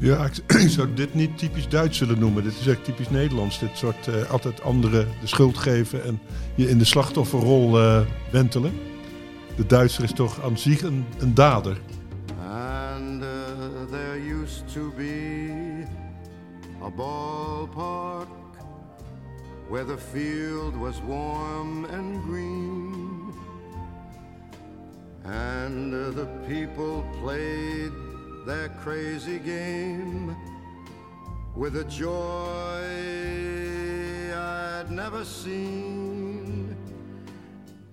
[0.00, 2.42] Ja, ik zou dit niet typisch Duits willen noemen.
[2.42, 3.58] Dit is echt typisch Nederlands.
[3.58, 6.20] Dit soort eh, altijd anderen de schuld geven en
[6.54, 8.72] je in de slachtofferrol eh, wentelen.
[9.56, 11.80] De Duitser is toch aan zich een, een dader.
[12.50, 13.28] And uh,
[13.90, 15.84] there used to be
[16.82, 18.28] a ballpark
[19.68, 22.94] where the field was warm and green.
[25.24, 28.07] And uh, the people played
[28.48, 30.34] their crazy game
[31.54, 32.82] with a joy
[34.34, 36.74] I'd never seen.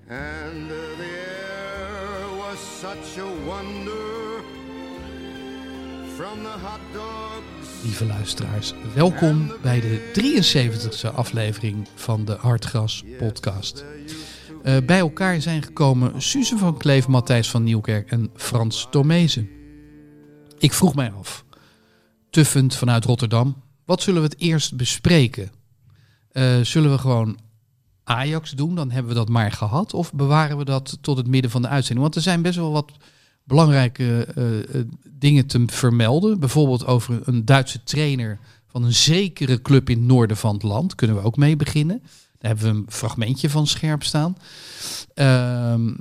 [0.08, 4.44] And uh, the air was such a wonder
[6.16, 7.84] from the hot dogs.
[7.84, 13.86] Lieve luisteraars, welkom bij de 73e aflevering van de Hartgras podcast.
[14.64, 19.55] Eh, bij elkaar zijn gekomen Suze van Kleef, Matthijs van Nieuwkerk en Frans Tomezen.
[20.66, 21.46] Ik vroeg mij af,
[22.30, 25.52] tuffend vanuit Rotterdam, wat zullen we het eerst bespreken?
[26.32, 27.40] Eh, zullen we gewoon
[28.04, 29.94] Ajax doen, dan hebben we dat maar gehad?
[29.94, 32.02] Of bewaren we dat tot het midden van de uitzending?
[32.02, 32.92] Want er zijn best wel wat
[33.44, 36.40] belangrijke eh, eh, dingen te vermelden.
[36.40, 40.96] Bijvoorbeeld over een Duitse trainer van een zekere club in het noorden van het land.
[40.96, 42.00] Kunnen we ook mee beginnen.
[42.38, 44.38] Daar hebben we een fragmentje van scherp staan.
[45.14, 45.94] Ehm,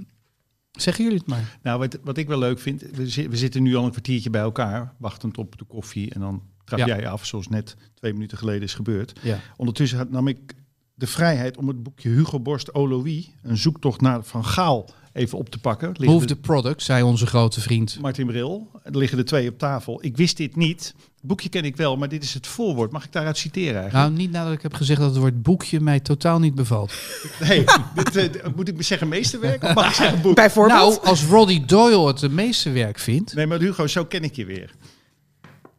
[0.81, 1.59] zeggen jullie het maar.
[1.63, 4.31] Nou, wat, wat ik wel leuk vind, we, zi- we zitten nu al een kwartiertje
[4.31, 6.11] bij elkaar, wachtend op de koffie.
[6.15, 6.87] En dan trap Ja.
[6.87, 9.21] jij af, zoals net twee minuten geleden is gebeurd.
[9.23, 9.39] Ja.
[9.57, 10.55] Ondertussen nam ik
[10.95, 15.49] de vrijheid om het boekje Hugo Borst Olowie, een zoektocht naar Van Gaal, even op
[15.49, 15.89] te pakken.
[15.89, 17.99] Liggen Move de- the product, zei onze grote vriend.
[18.01, 19.99] Martin Bril, er liggen er twee op tafel.
[20.05, 20.95] Ik wist dit niet.
[20.97, 22.91] Het boekje ken ik wel, maar dit is het voorwoord.
[22.93, 24.09] Mag ik daaruit citeren eigenlijk?
[24.09, 26.93] Nou, niet nadat ik heb gezegd dat het woord boekje mij totaal niet bevalt.
[27.41, 27.65] Nee,
[28.13, 30.37] dit, eh, moet ik zeggen meesterwerk of mag ik zeggen boek?
[30.55, 33.35] Nou, als Roddy Doyle het de meeste werk vindt.
[33.35, 34.71] Nee, maar Hugo, zo ken ik je weer.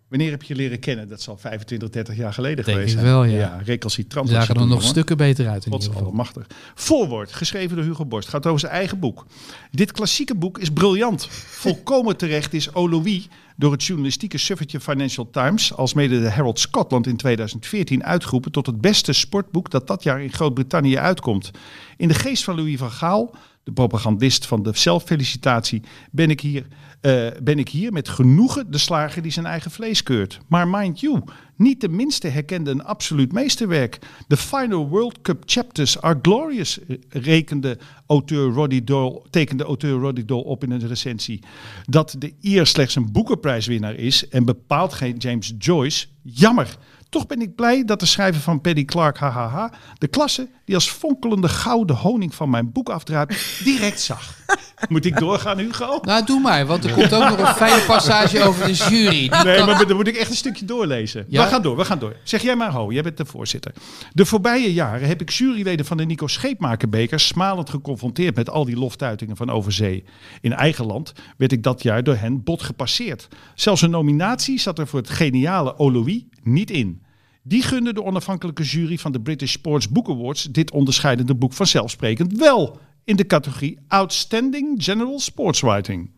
[0.10, 1.08] Wanneer heb je leren kennen?
[1.08, 3.12] Dat zal 25, 30 jaar geleden Denk geweest ik zijn.
[3.14, 3.38] wel, ja.
[3.38, 4.30] Ja, recalcitrant.
[4.30, 4.84] Zagen er nog jongen.
[4.86, 6.12] stukken beter uit in ieder geval.
[6.12, 6.48] machtig.
[6.76, 8.30] Voorwoord, geschreven door Hugo Borst.
[8.30, 9.26] Gaat over zijn eigen boek.
[9.72, 11.28] Dit klassieke boek is briljant.
[11.30, 15.74] Volkomen terecht is Olowie door het journalistieke suffertje Financial Times...
[15.74, 18.52] als mede de Herald Scotland in 2014 uitgeroepen...
[18.52, 21.52] tot het beste sportboek dat dat jaar in Groot-Brittannië uitkomt.
[21.98, 25.82] In de geest van Louis van Gaal, de propagandist van de zelffelicitatie...
[26.12, 26.68] ben ik hier...
[27.02, 30.40] eh, ben ik hier met genoegen de slager die zijn eigen vlees keurt.
[30.48, 31.24] Maar mind you,
[31.56, 34.00] niet de minste herkende een absoluut meesterwerk.
[34.28, 36.80] The final World Cup chapters are glorious,
[37.10, 37.78] rekende
[38.08, 41.44] auteur Roddy Doyle, tekende auteur Roddy Doyle op in een recensie.
[41.86, 46.78] Dat de Ier slechts een boekenprijswinnaar is en bepaalt geen James Joyce, jammer.
[47.10, 50.90] Toch ben ik blij dat de schrijver van Paddy Clark, hahaha, de klasse die als
[50.90, 54.44] fonkelende gouden honing van mijn boek afdraait, direct zag.
[54.90, 56.00] Moet ik doorgaan, Hugo?
[56.02, 59.09] Nou, doe maar, want er komt ook nog een fijne passage over de jury.
[59.09, 61.25] Die Nee, maar dan moet ik echt een stukje doorlezen.
[61.28, 61.44] Ja?
[61.44, 62.16] We gaan door, we gaan door.
[62.24, 63.74] Zeg jij maar ho, jij bent de voorzitter.
[64.13, 68.78] De voorbije jaren heb ik juryleden van de Nico Scheepmakerbeker smalend geconfronteerd met al die
[68.78, 70.03] loftuitingen van overzee.
[70.41, 73.28] In eigen land werd ik dat jaar door hen bot gepasseerd.
[73.56, 77.03] Zelfs een nominatie zat er voor het geniale Olowie niet in.
[77.44, 82.38] Die gunde de onafhankelijke jury van de British Sports Book Awards dit onderscheidende boek vanzelfsprekend
[82.38, 86.14] wel in de categorie Outstanding General Sports Writing.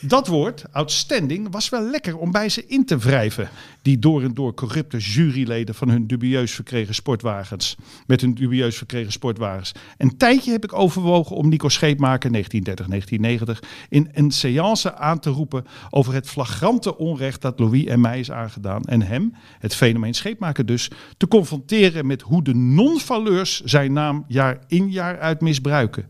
[0.00, 3.48] Dat woord, outstanding, was wel lekker om bij ze in te wrijven.
[3.82, 7.76] Die door en door corrupte juryleden van hun dubieus verkregen sportwagens.
[8.06, 9.72] Met hun dubieus verkregen sportwagens.
[9.96, 15.64] Een tijdje heb ik overwogen om Nico Scheepmaker 1930-1990 in een seance aan te roepen
[15.90, 18.82] over het flagrante onrecht dat Louis en mij is aangedaan.
[18.82, 24.58] En hem, het fenomeen Scheepmaker dus, te confronteren met hoe de non-valeurs zijn naam jaar
[24.66, 26.06] in jaar uit misbruiken.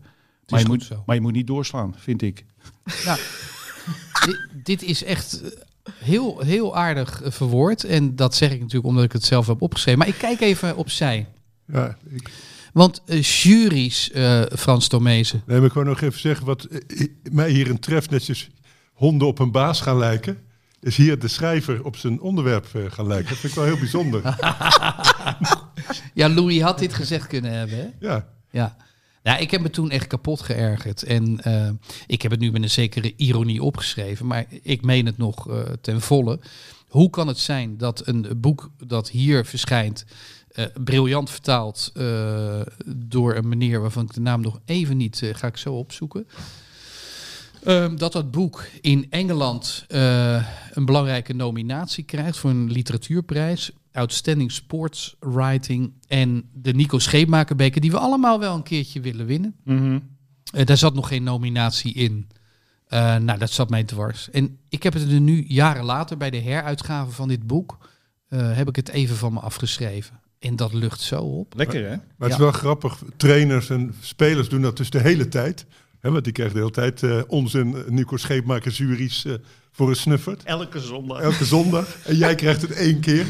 [0.47, 2.45] Maar je, moet, maar je moet niet doorslaan, vind ik.
[3.05, 3.19] Nou,
[4.25, 5.49] dit, dit is echt eh,
[5.93, 7.83] heel, heel aardig eh, verwoord.
[7.83, 9.99] En dat zeg ik natuurlijk omdat ik het zelf heb opgeschreven.
[9.99, 11.27] Maar ik kijk even opzij.
[11.65, 12.29] Ja, ik,
[12.73, 14.11] Want eh, juries,
[14.57, 15.43] Frans Tomezen.
[15.45, 16.67] nee, maar ik wou nog even zeggen wat
[17.31, 18.49] mij hierin treft, netjes
[18.93, 20.37] honden op een baas gaan lijken.
[20.79, 23.29] Is hier de schrijver op zijn onderwerp gaan lijken.
[23.29, 24.21] Dat vind ik wel heel bijzonder.
[26.13, 28.07] Ja, Louis had dit gezegd kunnen hebben, hè?
[28.07, 28.75] Ja, Ja.
[29.25, 31.03] Nou, ik heb me toen echt kapot geërgerd.
[31.03, 31.69] En eh,
[32.07, 35.59] ik heb het nu met een zekere ironie opgeschreven, maar ik meen het nog eh,
[35.81, 36.39] ten volle.
[36.87, 40.05] Hoe kan het zijn dat een boek dat hier verschijnt,
[40.51, 41.91] eh, briljant vertaald
[42.95, 46.27] door een meneer waarvan ik de naam nog even niet ga ik zo opzoeken.
[47.63, 53.71] Ehm, dat dat boek in Engeland een belangrijke nominatie krijgt voor een literatuurprijs.
[53.95, 59.55] Outstanding Sports Writing en de Nico Scheepmakerbeker, die we allemaal wel een keertje willen winnen.
[60.53, 62.27] Eh, daar zat nog geen nominatie in.
[62.87, 64.29] Eh, nou, dat zat mij dwars.
[64.29, 67.77] En ik heb het er nu jaren later bij de heruitgave van dit boek,
[68.27, 70.19] eh, heb ik het even van me afgeschreven.
[70.39, 71.53] En dat lucht zo op.
[71.55, 71.89] Lekker hè?
[71.89, 72.41] maar het is Ja.
[72.43, 73.01] wel grappig.
[73.17, 75.65] Trainers en spelers doen dat dus de hele tijd.
[75.99, 79.33] Hè, want die krijgen de hele tijd onzin, eh, Nico Scheepmaker juries eh,
[79.75, 80.43] voor een snuffert.
[80.43, 81.19] Elke zondag.
[81.19, 81.97] Elke zondag.
[82.03, 83.25] En jij krijgt het één keer.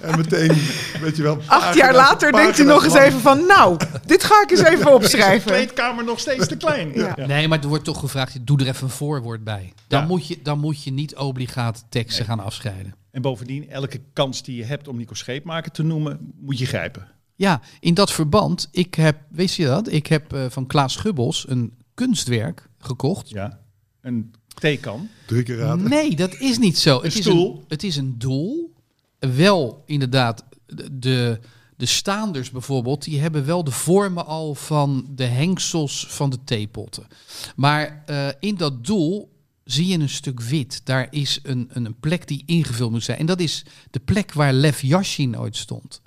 [0.00, 0.56] En meteen,
[1.00, 1.38] weet je wel...
[1.46, 3.46] Acht jaar later denkt hij nog eens even van...
[3.46, 3.76] Nou,
[4.06, 5.50] dit ga ik eens even opschrijven.
[5.52, 6.92] Kleedkamer nog steeds te klein.
[6.94, 7.14] Ja.
[7.26, 9.72] Nee, maar er wordt toch gevraagd, doe er even een voorwoord bij.
[9.88, 10.06] Dan, Ja.
[10.06, 12.94] moet, je, dan moet je niet obligaat teksten gaan afscheiden.
[13.10, 17.08] En bovendien, elke kans die je hebt om Nico Scheepmaker te noemen, moet je grijpen.
[17.34, 19.92] Ja, in dat verband, ik heb, wist je dat?
[19.92, 23.28] Ik heb eh, van Klaas Gubbels een kunstwerk gekocht.
[23.28, 23.58] Ja.
[24.00, 25.08] Een theekan.
[25.26, 25.88] Drie keer raden.
[25.88, 27.02] Nee, dat is niet zo.
[27.02, 28.72] het, is een, het is een doel.
[29.18, 31.40] Wel inderdaad, de- de,
[31.76, 37.06] de staanders bijvoorbeeld, die hebben wel de vormen al van de hengsels van de theepotten.
[37.56, 40.80] Maar eh, in dat doel zie je een stuk wit.
[40.84, 43.18] Daar is een, een, een plek die ingevuld moet zijn.
[43.18, 46.00] En dat is de plek waar Lev Yashin ooit stond.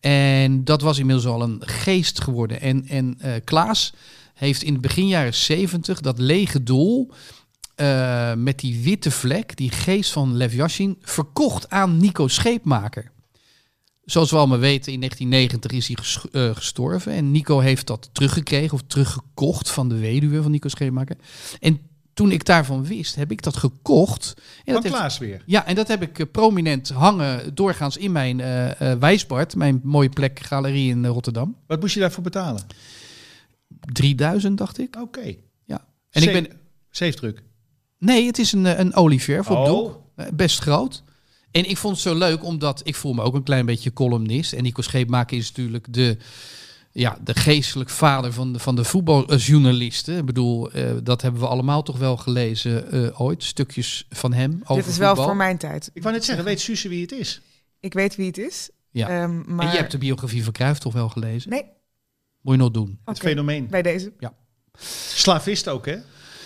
[0.00, 2.60] En dat was inmiddels al een geest geworden.
[2.60, 3.92] En, en eh, Klaas
[4.34, 7.10] heeft in het begin jaren 70 dat lege doel
[7.80, 13.10] eh, met die witte vlek, die geest van Lev Yashin, verkocht aan Nico Scheepmaker.
[14.04, 17.12] Zoals we allemaal weten, in 1990 is hij ges- eh, gestorven.
[17.12, 21.16] En Nico heeft dat teruggekregen of teruggekocht van de weduwe van Nico Scheepmaker.
[21.60, 21.80] En
[22.14, 24.34] toen ik daarvan wist, heb ik dat gekocht.
[24.36, 25.42] En Van dat heeft, Klaas weer.
[25.46, 28.36] ja, en dat heb ik eh, prominent hangen, doorgaans in mijn
[29.00, 31.56] Wijsbart, mijn mooie plek galerie in Rotterdam.
[31.66, 32.62] Wat moest je daarvoor betalen?
[33.92, 34.96] 3000, dacht ik.
[35.00, 35.34] Oké.
[35.64, 35.84] Ja.
[36.10, 36.48] En ik ben,
[36.90, 37.42] Zeefdruk.
[38.00, 39.64] Nee, het is een, eh, een olieverf op Oh.
[39.66, 40.00] doek.
[40.16, 41.02] Eh, Best groot.
[41.50, 44.52] En ik vond het zo leuk, omdat ik voel me ook een klein beetje columnist.
[44.52, 46.16] En Nico Scheepmaker is natuurlijk de,
[46.92, 50.16] ja, de geestelijk vader van de, van de voetbaljournalisten.
[50.18, 53.44] Ik bedoel, eh, dat hebben we allemaal toch wel gelezen eh, ooit.
[53.44, 55.90] Stukjes van hem over Dit is wel voor mijn tijd.
[55.94, 57.40] Ik wou net zeggen, weet Suze wie het is?
[57.80, 58.70] Ik weet wie het is.
[58.90, 59.08] Ja.
[59.08, 59.66] Ehm, maar...
[59.66, 61.50] En je hebt de biografie van Cruijff toch wel gelezen?
[61.50, 61.64] Nee,
[62.40, 62.98] Moet je nog doen.
[63.04, 63.66] Het fenomeen.
[63.70, 64.12] Bij deze.
[65.14, 65.96] Slavist ook, hè?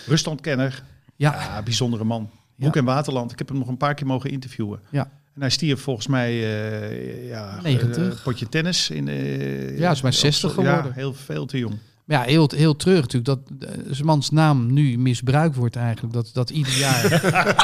[0.05, 0.83] Rustlandkenner.
[1.15, 2.29] Ja, Ja, bijzondere man.
[2.59, 3.31] Hoek en Waterland.
[3.31, 4.79] Ik heb hem nog een paar keer mogen interviewen.
[4.91, 5.11] Ja.
[5.35, 8.13] En hij stierf volgens mij eh ja, 90.
[8.17, 8.89] eh, potje tennis.
[8.89, 10.85] In, eh, Ja, is maar 60 geworden.
[10.85, 11.75] Ja, heel veel te jong.
[12.05, 16.13] Maar ja, heel, heel treurig natuurlijk dat zijn mans naam nu misbruikt wordt eigenlijk.
[16.13, 17.01] Dat, dat ieder jaar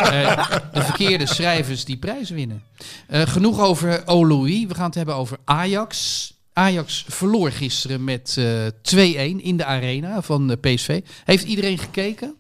[0.74, 2.62] de verkeerde schrijvers die prijs winnen.
[3.10, 4.68] Genoeg over Oloui.
[4.68, 6.30] We gaan het hebben over Ajax.
[6.54, 8.68] Ajax verloor gisteren met eh
[9.36, 11.02] 2-1 in de arena van PSV.
[11.26, 12.36] Heeft iedereen gekeken?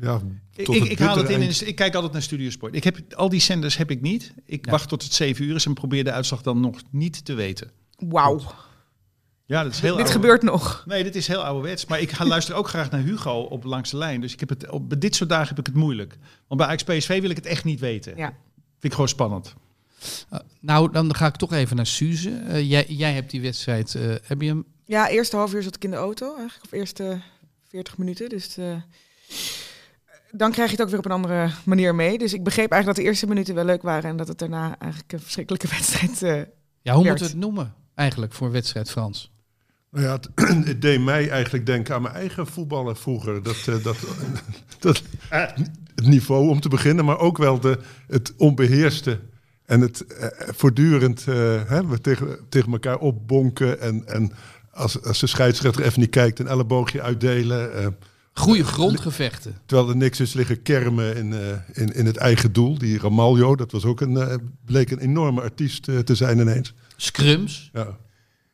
[0.00, 0.20] Ja,
[0.54, 1.66] Ik, tot ik, haal het in, eind.
[1.66, 2.74] ik kijk altijd naar Studiosport.
[2.74, 4.32] Ik heb, al die zenders heb ik niet.
[4.44, 4.70] Ik Ja.
[4.70, 7.70] wacht tot het 7 uur is en probeer de uitslag dan nog niet te weten.
[7.98, 8.40] Wauw.
[9.46, 10.84] Ja, dat is heel Dit oude- gebeurt nog.
[10.86, 11.86] Nee, dit is heel ouderwets.
[11.86, 14.20] Maar ik ga luister ook graag naar Hugo op Langs de Lijn.
[14.20, 16.18] Dus ik heb het, op bij dit soort dagen heb ik het moeilijk.
[16.48, 18.16] Want bij Ajax PSV wil ik het echt niet weten.
[18.16, 18.26] Ja.
[18.26, 18.36] Vind
[18.84, 19.54] ik gewoon spannend.
[20.30, 22.30] Eh, nou, dan ga ik toch even naar Suze.
[22.30, 23.94] Eh, jij, jij hebt die wedstrijd.
[23.94, 24.64] eh, heb je hem?
[24.84, 26.64] Ja, eerste half uur zat ik in de auto eigenlijk.
[26.64, 27.20] Of eerste
[27.68, 28.28] 40 minuten.
[28.28, 28.76] Dus eh,
[30.36, 32.18] dan krijg je het ook weer op een andere manier mee.
[32.18, 34.10] Dus ik begreep eigenlijk dat de eerste minuten wel leuk waren.
[34.10, 36.52] En dat het daarna eigenlijk een verschrikkelijke wedstrijd eh,
[36.82, 37.04] Ja, hoe Bert.
[37.04, 39.34] moeten we het noemen eigenlijk voor een wedstrijd Frans?
[39.90, 40.28] Nou ja, het,
[40.68, 43.42] het deed mij eigenlijk denken aan mijn eigen voetballen vroeger.
[43.42, 43.96] Dat, eh, dat,
[44.78, 45.02] dat,
[45.94, 49.20] het niveau om te beginnen, maar ook wel de, het onbeheerste.
[49.64, 51.34] En het eh, voortdurend eh,
[51.66, 53.80] hè, we tegen, tegen elkaar opbonken.
[53.80, 54.32] En, en
[54.70, 57.96] als, als de scheidsrechter even niet kijkt, een elleboogje uitdelen.
[58.38, 59.58] Goede grondgevechten.
[59.66, 62.78] terwijl er niks is liggen kermen in, eh, in, in het eigen doel.
[62.78, 66.72] Die Ramaljo, dat was ook een, eh, bleek een enorme artiest eh, te zijn ineens.
[66.96, 67.70] Scrums.
[67.72, 67.96] Ja.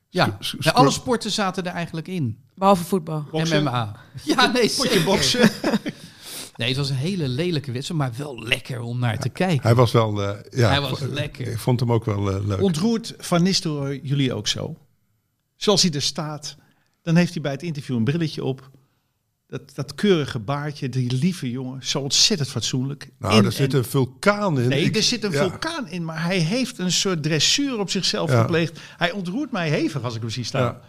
[0.08, 2.38] Ja, Sc- Ja, alle sporten zaten er eigenlijk in.
[2.54, 3.24] behalve voetbal.
[3.30, 3.62] Boksen.
[3.62, 3.96] MMA.
[4.24, 5.04] Ja, nee, zeker.
[5.04, 5.50] boksen.
[6.56, 9.62] Nee, het was een hele lelijke wedstrijd, maar wel lekker om naar te kijken.
[9.62, 10.22] Hij was wel...
[10.22, 11.46] eh, ja, Hij was lekker.
[11.48, 12.60] Ik vond hem ook wel leuk.
[12.62, 14.76] Ontroert Van Nistelrooy jullie ook zo?
[15.56, 16.56] Zoals hij er staat,
[17.02, 18.70] dan heeft hij bij het interview een brilletje op.
[19.52, 23.08] Dat, dat keurige baardje, die lieve jongen, zo ontzettend fatsoenlijk.
[23.18, 24.68] nou, In- er zit en- een vulkaan in.
[24.68, 25.38] Nee, Ik- er zit een ja.
[25.48, 28.40] vulkaan in, maar hij heeft een soort dressuur op zichzelf Ja.
[28.40, 28.80] gepleegd.
[28.96, 30.62] Hij ontroert mij hevig als ik hem zie staan.
[30.62, 30.80] Ja.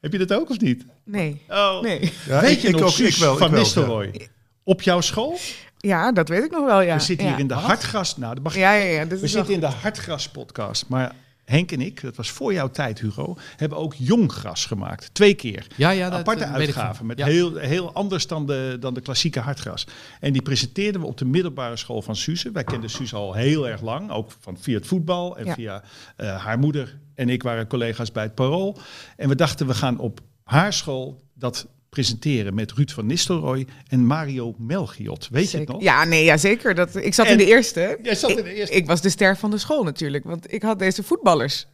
[0.00, 0.84] Heb je dat ook of niet?
[1.04, 1.42] Nee.
[1.48, 1.80] Oh.
[1.82, 2.12] Nee.
[2.26, 3.36] Ja, Weet ik, je ik nog, ook, Suus ik wel.
[3.36, 4.28] van Nistelrooy?
[4.64, 5.38] Op jouw school?
[5.78, 6.94] Ja, dat weet ik nog wel, ja.
[6.96, 8.16] We zitten hier in de Hartgras.
[8.16, 9.04] Nou, dat mag Ja, ja, ja.
[9.04, 10.84] Dat We zitten in de Hartgras podcast.
[10.88, 11.14] Maar
[11.50, 15.14] Henk en ik, dat was voor jouw tijd Hugo, hebben ook Jonggras gemaakt.
[15.14, 15.66] Twee keer.
[15.76, 17.06] Ja, ja, dat Aparte eh, uitgaven.
[17.06, 17.26] Met Ja.
[17.26, 19.86] heel, heel anders dan de, dan de klassieke Hartgras.
[20.20, 22.50] En die presenteerden we op de middelbare school van Suze.
[22.52, 24.10] Wij kenden Suze al heel erg lang.
[24.10, 25.36] Ook van, via het voetbal.
[25.38, 25.54] En Ja.
[25.54, 25.82] via
[26.16, 28.78] eh, haar moeder en ik waren collega's bij het Parool.
[29.16, 34.06] En we dachten we gaan op haar school dat presenteren met Ruud van Nistelrooy en
[34.06, 35.28] Mario Melchiot.
[35.30, 35.82] Weet je het nog?
[35.82, 36.74] Ja, nee, ja, zeker.
[36.74, 37.98] Dat, ik zat En- in de eerste.
[38.02, 38.74] Jij zat in Ik- de eerste.
[38.76, 40.24] Ik, was de ster van de school natuurlijk.
[40.24, 41.66] Want ik had deze voetballers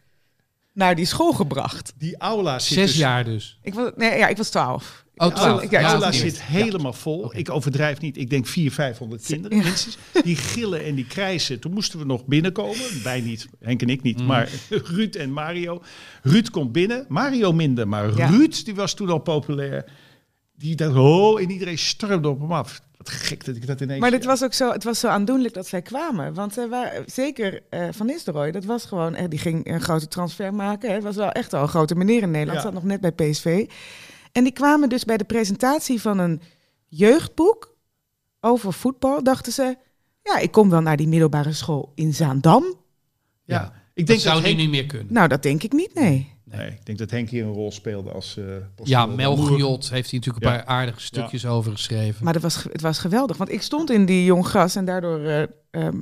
[0.73, 1.93] naar die school gebracht.
[1.99, 3.59] Die aula zit Zes dus- jaar dus.
[3.63, 5.05] Ik was, nee, ja, ik was twaalf.
[5.17, 5.49] Oh, De twaalf.
[5.51, 7.37] aula, Ja, de ja, aula zit helemaal vol.
[7.37, 8.17] Ik overdrijf niet.
[8.17, 9.65] Ik denk 400, 500 kinderen Ja.
[9.65, 9.97] minstens.
[10.25, 11.61] Die gillen en die krijsen.
[11.61, 13.03] Toen moesten we nog binnenkomen.
[13.03, 14.27] Wij niet, Henk en ik niet, Mm.
[14.27, 14.49] maar
[14.95, 15.83] Ruud en Mario.
[16.23, 17.89] Ruud komt binnen, Mario minder.
[17.89, 18.27] Maar Ja.
[18.27, 19.85] Ruud, die was toen al populair.
[20.59, 22.81] Die dacht, oh, en iedereen stormde op hem af.
[22.97, 24.01] Wat gek dat ik dat ineens...
[24.01, 26.35] Maar dit was ook zo, het was zo aandoenlijk dat zij kwamen.
[26.35, 30.09] Want er waren, zeker eh, Van Nistelrooy, dat was gewoon, eh, die ging een grote
[30.09, 30.89] transfer maken.
[30.89, 30.95] Hè.
[30.95, 32.65] Het was wel echt al een grote meneer in Nederland, Ja.
[32.65, 33.67] zat nog net bij PSV.
[34.33, 36.43] En die kwamen dus bij de presentatie van een
[36.89, 37.75] jeugdboek
[38.41, 39.77] over voetbal, dachten ze,
[40.23, 42.65] ja, ik kom wel naar die middelbare school in Zaandam.
[42.65, 42.75] Ja,
[43.45, 43.65] Ja.
[43.65, 44.61] ik Dat denk zou dat nu Henk...
[44.61, 45.13] niet meer kunnen.
[45.13, 46.35] Nou, dat denk ik niet, nee.
[46.51, 48.37] Nee, ik denk dat Henk hier een rol speelde als...
[48.37, 48.45] eh
[48.85, 49.07] ja.
[49.07, 50.57] Melchiot heeft hij natuurlijk een Ja.
[50.57, 52.25] paar aardige stukjes over geschreven.
[52.25, 55.21] Maar dat was, het was geweldig, want ik stond in die jong gras en daardoor
[55.21, 55.97] eh, ehm,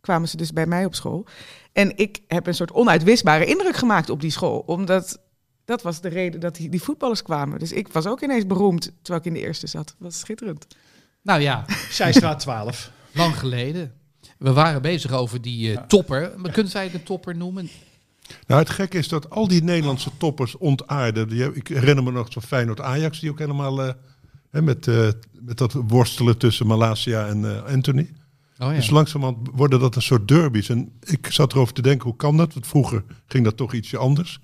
[0.00, 1.26] kwamen ze dus bij mij op school.
[1.72, 5.20] En ik heb een soort onuitwisbare indruk gemaakt op die school, omdat
[5.64, 7.58] dat was de reden dat die, die voetballers kwamen.
[7.58, 9.86] Dus ik was ook ineens beroemd terwijl ik in de eerste zat.
[9.86, 10.66] Dat was schitterend.
[11.22, 12.90] Nou ja, Zijstraat 12.
[13.12, 13.92] lang geleden.
[14.38, 16.32] We waren bezig over die eh, topper.
[16.36, 17.68] Maar kunt zij de topper noemen?
[18.46, 21.28] Nou, het gekke is dat al die Nederlandse toppers ontaarden.
[21.28, 23.92] Die, ik herinner me nog zo Feyenoord Ajax, die ook helemaal eh,
[24.50, 25.08] hè, met, eh,
[25.40, 28.10] met dat worstelen tussen Malasia en eh, Anthony.
[28.58, 28.74] Oh ja.
[28.74, 30.68] Dus langzamerhand worden dat een soort derbies.
[30.68, 32.54] En ik zat erover te denken, hoe kan dat?
[32.54, 34.40] Want vroeger ging dat toch ietsje anders.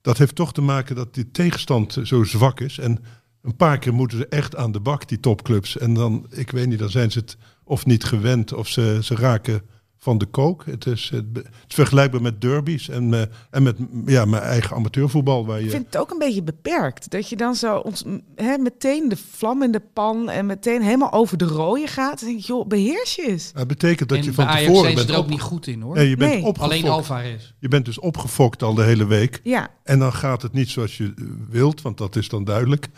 [0.00, 2.78] Dat heeft toch te maken dat die tegenstand zo zwak is.
[2.78, 3.04] En
[3.42, 5.78] een paar keer moeten ze echt aan de bak, die topclubs.
[5.78, 9.14] En dan, ik weet niet, dan zijn ze het of niet gewend of ze, ze
[9.14, 9.62] raken
[10.04, 10.64] van de kook.
[10.66, 13.20] Het is, het, het is vergelijkbaar met derbies en, eh,
[13.50, 15.46] en met ja, mijn eigen amateurvoetbal.
[15.46, 17.10] Waar Ik je, vind het ook een beetje beperkt.
[17.10, 18.04] Dat je dan zo ons,
[18.36, 22.18] hè, meteen de vlam in de pan en meteen helemaal over de rode gaat.
[22.20, 23.50] Dan denk ik, joh, beheers je eens.
[23.54, 25.94] het betekent dat en je van tevoren bent er ook op- niet goed in hoor.
[25.94, 26.42] Nee, je bent Nee.
[26.44, 26.72] opgefokt.
[26.72, 27.52] Alleen Alvarez.
[27.58, 29.40] Je bent dus opgefokt al de hele week.
[29.42, 32.88] Ja, En dan gaat het niet zoals je eh, wilt, want dat is dan duidelijk.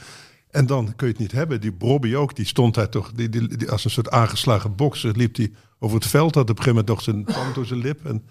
[0.56, 1.60] En dan kun je het niet hebben.
[1.60, 5.16] Die Bobby ook, die stond daar toch die, die, die- als een soort aangeslagen bokser.
[5.16, 7.80] Liep hij over het veld, had op een gegeven moment nog zijn tand door zijn
[7.80, 8.04] lip.
[8.06, 8.24] En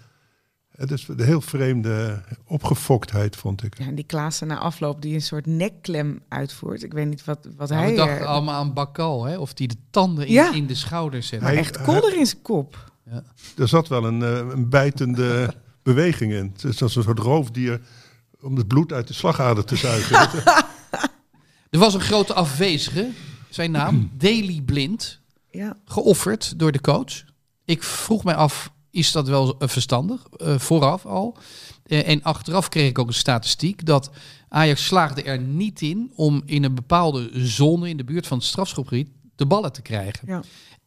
[0.70, 3.78] het is een heel vreemde opgefoktheid, vond ik.
[3.78, 6.82] ja en die Klaassen na afloop die een soort nekklem uitvoert.
[6.82, 7.90] Ik weet niet wat, wat Ja, hij...
[7.90, 9.36] we dachten allemaal aan Bakal, hè?
[9.38, 10.52] of die de tanden in, Ja.
[10.54, 11.40] in de schouders zet.
[11.40, 12.92] Hij- echt hij- kolder in zijn kop.
[13.56, 16.50] Er zat wel een, eh, een bijtende beweging in.
[16.52, 17.80] Het is als een soort roofdier
[18.40, 20.42] om het bloed uit de slagader te zuigen.
[21.70, 23.10] Er was een grote afwezige,
[23.48, 25.20] zijn naam, Daily Blind,
[25.50, 27.24] Ja, geofferd door de coach.
[27.64, 30.26] Ik vroeg mij af, is dat wel eh, verstandig?
[30.36, 31.36] Eh, vooraf al.
[31.86, 34.10] Eh, en achteraf kreeg ik ook een statistiek dat
[34.48, 38.46] Ajax slaagde er niet in om in een bepaalde zone in de buurt van het
[38.46, 40.20] strafschopgebied de ballen te krijgen.
[40.26, 40.42] ja.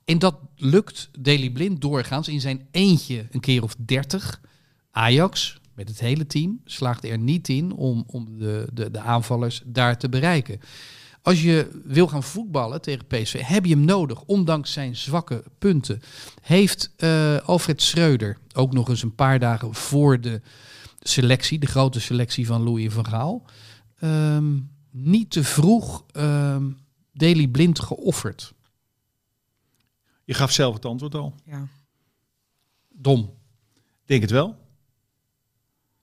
[0.06, 4.42] En dat lukt Daily Blind doorgaans in zijn eentje een keer of dertig.
[4.92, 9.62] Ajax, met het hele team, slaagt er niet in om, om de, de, de aanvallers
[9.66, 10.60] daar te bereiken.
[11.22, 16.02] Als je wil gaan voetballen tegen PSV, heb je hem nodig, ondanks zijn zwakke punten.
[16.42, 20.42] Heeft eh, Alfred Schreuder ook nog eens een paar dagen voor de
[21.00, 23.46] selectie, de grote selectie van Louis van Gaal,
[24.00, 24.60] ehm,
[24.92, 26.72] niet te vroeg ehm
[27.14, 28.54] Daily Blind geofferd?
[30.26, 31.36] Je gaf zelf het antwoord al.
[31.46, 31.68] ja.
[32.90, 33.34] Dom.
[34.06, 34.68] Denk het wel.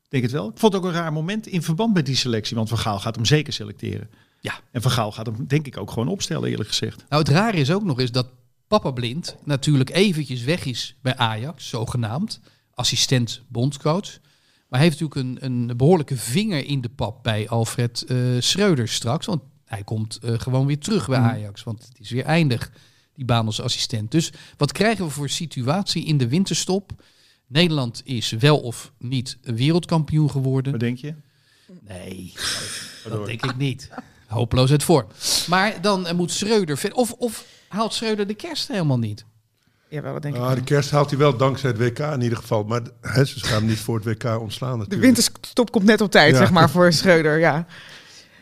[0.09, 0.49] Denk het wel.
[0.49, 2.57] Ik vond het ook een raar moment in verband met die selectie.
[2.57, 4.11] Want Van Gaal gaat hem zeker selecteren.
[4.41, 4.61] Ja.
[4.73, 7.05] En Van Gaal gaat hem denk ik ook gewoon opstellen eerlijk gezegd.
[7.09, 8.27] Nou, het rare is ook nog eens dat
[8.69, 12.41] Papa Blind natuurlijk eventjes weg is bij Ajax, zogenaamd.
[12.75, 14.19] Assistent bondscoach.
[14.69, 18.89] Maar hij heeft natuurlijk een, een behoorlijke vinger in de pap bij Alfred eh Schreuder
[18.89, 19.27] straks.
[19.27, 21.63] Want hij komt eh, gewoon weer terug bij Ajax.
[21.63, 22.71] Want het is weer eindig
[23.15, 24.11] die baan als assistent.
[24.11, 26.93] Dus wat krijgen we voor situatie in de winterstop?
[27.47, 30.73] Nederland is wel of niet wereldkampioen geworden.
[30.73, 31.15] Wat denk je?
[31.81, 32.33] Nee,
[33.09, 33.91] dat denk ik niet.
[34.27, 35.07] Hopeloosheid voor.
[35.49, 36.95] Maar dan moet Schreuder...
[36.95, 39.25] Of, of haalt Schreuder de kerst helemaal niet?
[39.89, 40.41] Jawel, dat denk ik.
[40.41, 42.65] Ah, de kerst haalt hij wel dankzij het WK in ieder geval.
[42.65, 45.03] Maar hè, ze gaan hem niet voor het WK ontslaan De natuurlijk.
[45.03, 46.39] winterstop komt net op tijd, Ja.
[46.39, 47.67] zeg maar, voor Schreuder, ja.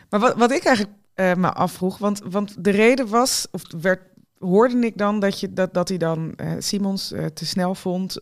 [0.09, 4.01] Maar wat, wat ik eigenlijk eh, me afvroeg, want, want de reden was, of werd,
[4.39, 8.17] hoorde ik dan dat, je, dat, dat hij dan eh, Simons eh, te snel vond,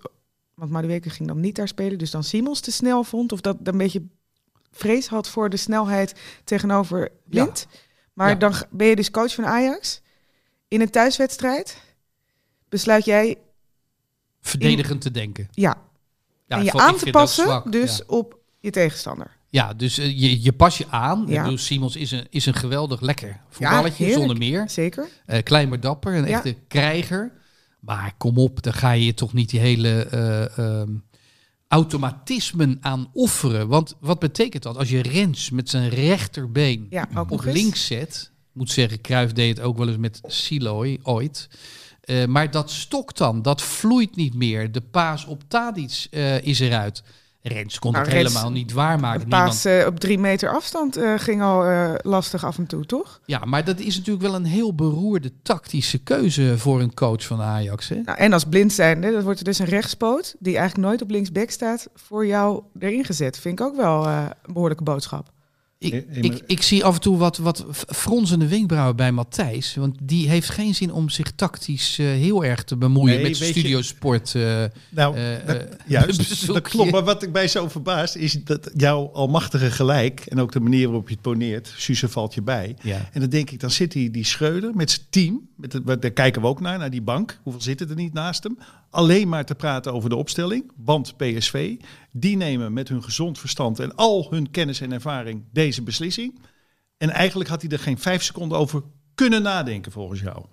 [0.55, 3.57] want Madueke ging dan niet daar spelen, dus dan Simons te snel vond, of dat
[3.63, 4.03] een beetje
[4.71, 7.67] vrees had voor de snelheid tegenover Blind.
[8.13, 8.35] Maar Ja.
[8.35, 10.01] dan ben je dus coach van Ajax.
[10.67, 11.77] In een thuiswedstrijd
[12.69, 13.37] besluit jij
[14.41, 15.47] Verdedigend te denken.
[15.51, 15.77] ja,
[16.45, 19.37] Ja, en je aan te passen dus op je tegenstander.
[19.49, 21.25] Ja, dus eh, je, je pas je aan.
[21.27, 21.35] Ja.
[21.37, 24.69] Ik bedoel, Simons is een, is een geweldig lekker voetballetje, zonder meer.
[24.69, 25.07] Zeker.
[25.25, 26.35] Eh, klein maar dapper, een Ja.
[26.35, 27.31] echte krijger.
[27.85, 30.89] Maar kom op, dan ga je je toch niet die hele eh, ehm,
[31.67, 33.67] automatismen aan offeren.
[33.67, 34.77] Want wat betekent dat?
[34.77, 38.31] Als je Rens met zijn rechterbeen Ja, op links zet.
[38.51, 41.49] Moet zeggen, Cruijff deed het ook wel eens met Siloy ooit.
[42.01, 44.71] Eh, maar dat stokt dan, dat vloeit niet meer.
[44.71, 47.03] De paas op Tadic eh, is eruit.
[47.43, 49.21] Rens kon Nou, het Rens- helemaal niet waarmaken.
[49.21, 52.85] Een paas eh, op drie meter afstand eh, ging al eh, lastig af en toe,
[52.85, 53.19] toch?
[53.25, 57.41] Ja, maar dat is natuurlijk wel een heel beroerde tactische keuze voor een coach van
[57.41, 57.89] Ajax.
[57.89, 57.95] Hè?
[57.95, 60.35] Nou, en als blind zijnde, dat wordt er dus een rechtspoot...
[60.39, 63.39] die eigenlijk nooit op linksback staat, voor jou erin gezet.
[63.39, 65.31] Vind ik ook wel een behoorlijke boodschap.
[65.83, 69.75] Ik, ik, ik zie af en toe wat, wat fronsende wenkbrauwen bij Matthijs.
[69.75, 73.35] Want die heeft geen zin om zich tactisch eh, heel erg te bemoeien Nee, met
[73.35, 74.35] studiosport.
[74.35, 76.91] eh Nou, eh, dat- juist, dat klopt.
[76.91, 80.19] Maar wat ik mij zo verbaast is dat jouw almachtige gelijk...
[80.19, 82.75] en ook de manier waarop je het poneert, Suze valt je bij...
[82.81, 83.09] Ja.
[83.13, 85.41] En dan denk ik, dan zit die, die Schreuder met zijn team.
[85.55, 87.39] Met de, waar- daar kijken we ook naar, naar die bank.
[87.43, 88.57] Hoeveel zitten er niet naast hem?
[88.93, 90.71] Alleen maar te praten over de opstelling.
[90.75, 91.75] Want PSV,
[92.11, 96.39] die nemen met hun gezond verstand en al hun kennis en ervaring deze beslissing.
[96.97, 98.83] En eigenlijk had hij er geen vijf seconden over
[99.15, 100.45] kunnen nadenken volgens jou.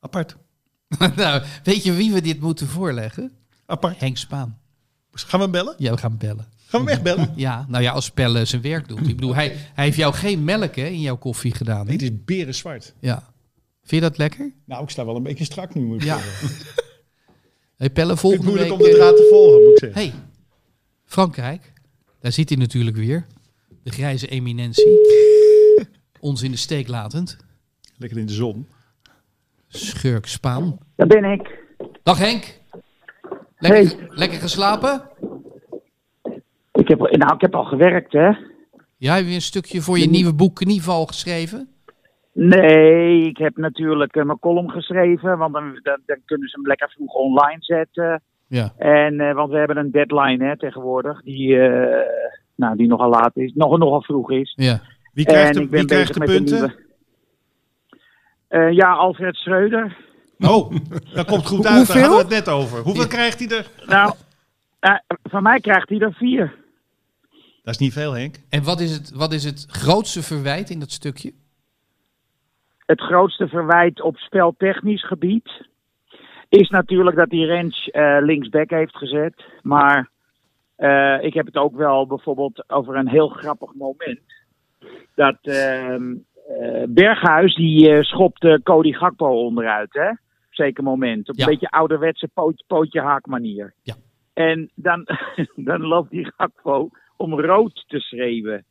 [0.00, 0.36] Apart.
[1.16, 3.32] nou, weet je wie we dit moeten voorleggen?
[3.66, 4.00] Apart.
[4.00, 4.58] Henk Spaan.
[5.12, 5.74] Gaan we bellen?
[5.78, 6.48] Ja, we gaan bellen.
[6.66, 7.32] Gaan we hem echt bellen?
[7.46, 9.08] Ja, nou ja, als Pelle zijn werk doet.
[9.08, 11.78] Ik bedoel, hij, hij heeft jou geen melk hè, in jouw koffie gedaan.
[11.78, 11.84] Hè?
[11.84, 12.94] Nee, het is berenzwart.
[13.00, 13.32] Ja.
[13.82, 14.52] Vind je dat lekker?
[14.64, 16.18] Nou, ik sta wel een beetje strak nu, moet ik Ja.
[16.18, 16.48] zeggen.
[17.76, 18.78] Hey Pelle, Het is volgende moeilijk week...
[18.78, 20.00] om de eh, draad te volgen, moet ik zeggen.
[20.00, 20.12] hey,
[21.04, 21.72] Frankrijk.
[22.20, 23.26] Daar zit hij natuurlijk weer.
[23.82, 24.98] De grijze eminentie.
[26.20, 27.36] Ons in de steek latend.
[27.96, 28.68] Lekker in de zon.
[29.68, 30.78] Schurk Spaan.
[30.96, 31.62] Daar ben ik.
[32.02, 32.60] Dag Henk.
[33.58, 35.02] Lekker, lekker geslapen?
[36.72, 38.30] Ik heb, nou, ik heb al gewerkt, hè?
[38.96, 41.73] Ja, heb je een stukje voor je nieuwe boek Knieval geschreven?
[42.34, 46.66] Nee, ik heb natuurlijk eh, mijn column geschreven, want dan, dan, dan kunnen ze hem
[46.66, 48.22] lekker vroeg online zetten.
[48.46, 48.72] Ja.
[48.78, 52.06] En, eh, want we hebben een deadline hè, tegenwoordig, die, eh,
[52.56, 54.52] nou, die nogal laat is, nog, nogal vroeg is.
[54.56, 54.80] Ja.
[55.12, 56.54] Wie krijgt en de, ik ben wie krijgt de punten?
[56.54, 56.82] nieuwe-
[58.48, 59.96] Eh, ja, Alfred Schreuder.
[60.38, 60.72] Oh,
[61.14, 61.64] dat komt goed uit.
[61.64, 62.00] Daar hoeveel?
[62.00, 62.78] hadden we het net over.
[62.78, 63.66] Hoeveel krijgt hij er?
[63.86, 64.12] Nou,
[65.22, 66.54] van mij krijgt hij er vier.
[67.62, 68.36] Dat is niet veel, Henk.
[68.48, 71.32] En wat is, het, wat is het grootste verwijt in dat stukje?
[72.86, 75.68] Het grootste verwijt op speltechnisch gebied
[76.48, 79.44] is natuurlijk dat hij Rens eh, linksback heeft gezet.
[79.62, 80.10] Maar
[80.76, 84.20] eh, ik heb het ook wel bijvoorbeeld over een heel grappig moment.
[85.14, 85.96] Dat eh,
[86.88, 90.08] Berghuis, die schopte Cody Gakpo onderuit, hè?
[90.08, 90.18] Op een
[90.50, 91.28] zeker moment.
[91.28, 91.44] Op Ja.
[91.44, 93.74] een beetje ouderwetse poot, pootje haak manier.
[93.82, 93.94] Ja.
[94.34, 95.06] En dan,
[95.70, 98.64] dan loopt die Gakpo om rood te schreeuwen.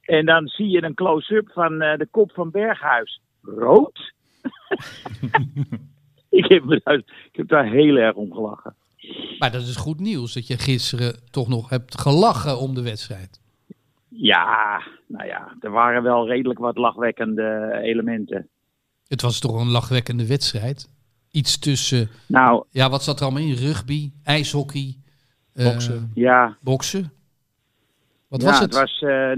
[0.00, 3.20] En dan zie je een close-up van de kop van Berghuis.
[3.56, 4.12] Rood?
[6.28, 8.74] ik, heb, daar- ik heb daar heel erg om gelachen.
[9.38, 13.40] Maar dat is goed nieuws dat je gisteren toch nog hebt gelachen om de wedstrijd.
[14.08, 18.48] Ja, nou ja, er waren wel redelijk wat lachwekkende elementen.
[19.06, 20.88] Het was toch een lachwekkende wedstrijd.
[21.30, 23.54] Iets tussen, Nou, ja, wat zat er allemaal in?
[23.54, 24.96] Rugby, ijshockey,
[25.52, 26.10] eh, Boksen.
[26.14, 27.12] ja, boksen.
[28.28, 28.74] Wat ja was het?
[28.74, 29.32] het was eh,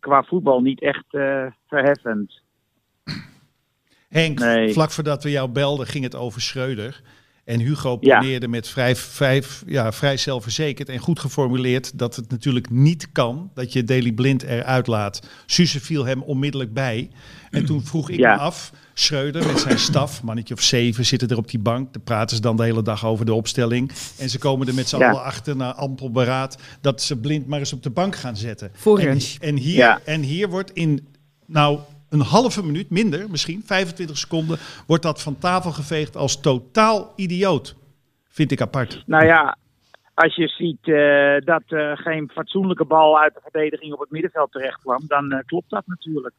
[0.00, 2.40] qua voetbal niet echt eh, verheffend.
[4.16, 4.72] Henk, Nee.
[4.72, 7.02] vlak voordat we jou belden ging het over Schreuder.
[7.44, 8.18] En Hugo Ja.
[8.18, 13.50] poneerde met vrij, vrij, ja, vrij zelfverzekerd en goed geformuleerd dat het natuurlijk niet kan
[13.54, 15.20] dat je Daily Blind eruit laat.
[15.46, 17.10] Suze viel hem onmiddellijk bij.
[17.50, 18.34] En toen vroeg ik Ja.
[18.34, 21.92] me af, Schreuder met zijn staf, mannetje of zeven, zitten er op die bank.
[21.92, 23.90] Daar praten ze dan de hele dag over de opstelling.
[24.18, 25.08] En ze komen er met z'n Ja.
[25.10, 28.70] allen achter na ampel beraad dat ze Blind maar eens op de bank gaan zetten.
[28.74, 30.00] Voor en, en, hier, Ja.
[30.04, 31.06] en hier wordt in,
[31.46, 37.12] nou een halve minuut, minder misschien, 25 seconden, wordt dat van tafel geveegd als totaal
[37.16, 37.76] idioot.
[38.28, 39.02] Vind ik apart.
[39.06, 39.56] Nou ja,
[40.14, 44.52] als je ziet eh, dat er geen fatsoenlijke bal uit de verdediging op het middenveld
[44.52, 46.34] terecht kwam, dan eh, klopt dat natuurlijk.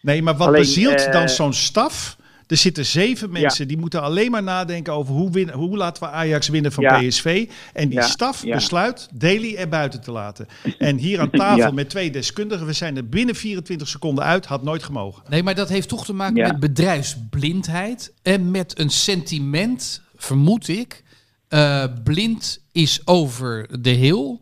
[0.00, 2.16] Nee, maar wat Alleen, bezielt dan zo'n staf?
[2.52, 6.08] Er zitten zeven mensen die moeten alleen maar nadenken over hoe, winnen, hoe laten we
[6.08, 6.98] Ajax winnen van Ja.
[7.00, 7.48] PSV.
[7.72, 8.54] En die Ja, staf ja.
[8.54, 10.46] besluit Daly er buiten te laten.
[10.78, 11.70] En hier aan tafel Ja.
[11.70, 15.22] met twee deskundigen, we zijn er binnen 24 seconden uit, had nooit gemogen.
[15.28, 16.46] Nee, maar dat heeft toch te maken Ja.
[16.46, 21.02] met bedrijfsblindheid en met een sentiment, vermoed ik.
[21.48, 24.40] Eh, blind is over de heel.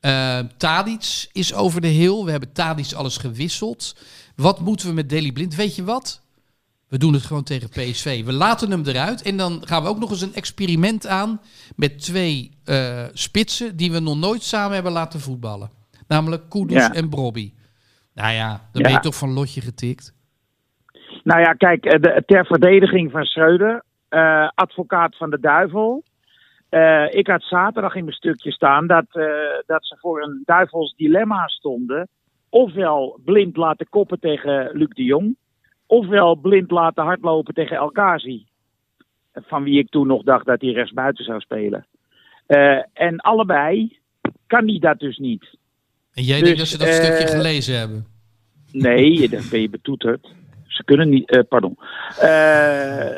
[0.00, 2.24] Eh Tadic is over de heel.
[2.24, 3.96] We hebben Tadic alles gewisseld.
[4.36, 5.54] Wat moeten we met Deli Blind?
[5.54, 6.20] Weet je wat?
[6.88, 8.24] We doen het gewoon tegen PSV.
[8.24, 9.22] We laten hem eruit.
[9.22, 11.40] En dan gaan we ook nog eens een experiment aan
[11.76, 15.70] met twee eh, spitsen die we nog nooit samen hebben laten voetballen.
[16.08, 16.92] Namelijk Ja.
[16.92, 17.52] en Brobby.
[18.14, 18.82] Nou ja, dan Ja.
[18.82, 20.14] ben je toch van lotje getikt.
[21.24, 26.02] Nou ja, kijk, eh, de, ter verdediging van Schreuder, eh, advocaat van de duivel.
[27.10, 29.04] Ik had zaterdag in mijn stukje staan dat,
[29.66, 32.08] dat ze voor een duivels dilemma stonden.
[32.48, 35.36] Ofwel blind laten koppen tegen Luc de Jong,
[35.86, 38.46] ofwel blind laten hardlopen tegen El Ghazi.
[39.34, 41.86] Van wie ik toen nog dacht dat hij rechtsbuiten zou spelen.
[42.46, 43.98] Eh, en allebei
[44.46, 45.44] kan hij dat dus niet.
[46.14, 48.06] En jij Dus, denkt dat ze dat stukje eh, gelezen hebben?
[48.72, 50.28] Nee, dan ben je betoeterd.
[50.66, 51.30] Ze kunnen niet.
[51.30, 51.78] eh, pardon.
[52.20, 53.16] Eh,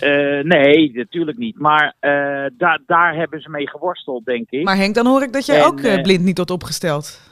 [0.00, 1.58] eh, nee, natuurlijk niet.
[1.58, 2.10] Maar eh,
[2.58, 4.64] daar daar hebben ze mee geworsteld, denk ik.
[4.64, 7.30] Maar Henk, dan hoor ik dat jij En, ook blind niet tot opgesteld.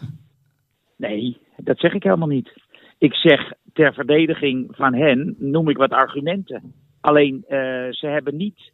[0.97, 2.53] Nee, dat zeg ik helemaal niet.
[3.01, 6.75] Ik zeg ter verdediging van hen noem ik wat argumenten.
[7.01, 7.59] Alleen eh,
[7.91, 8.73] ze hebben niet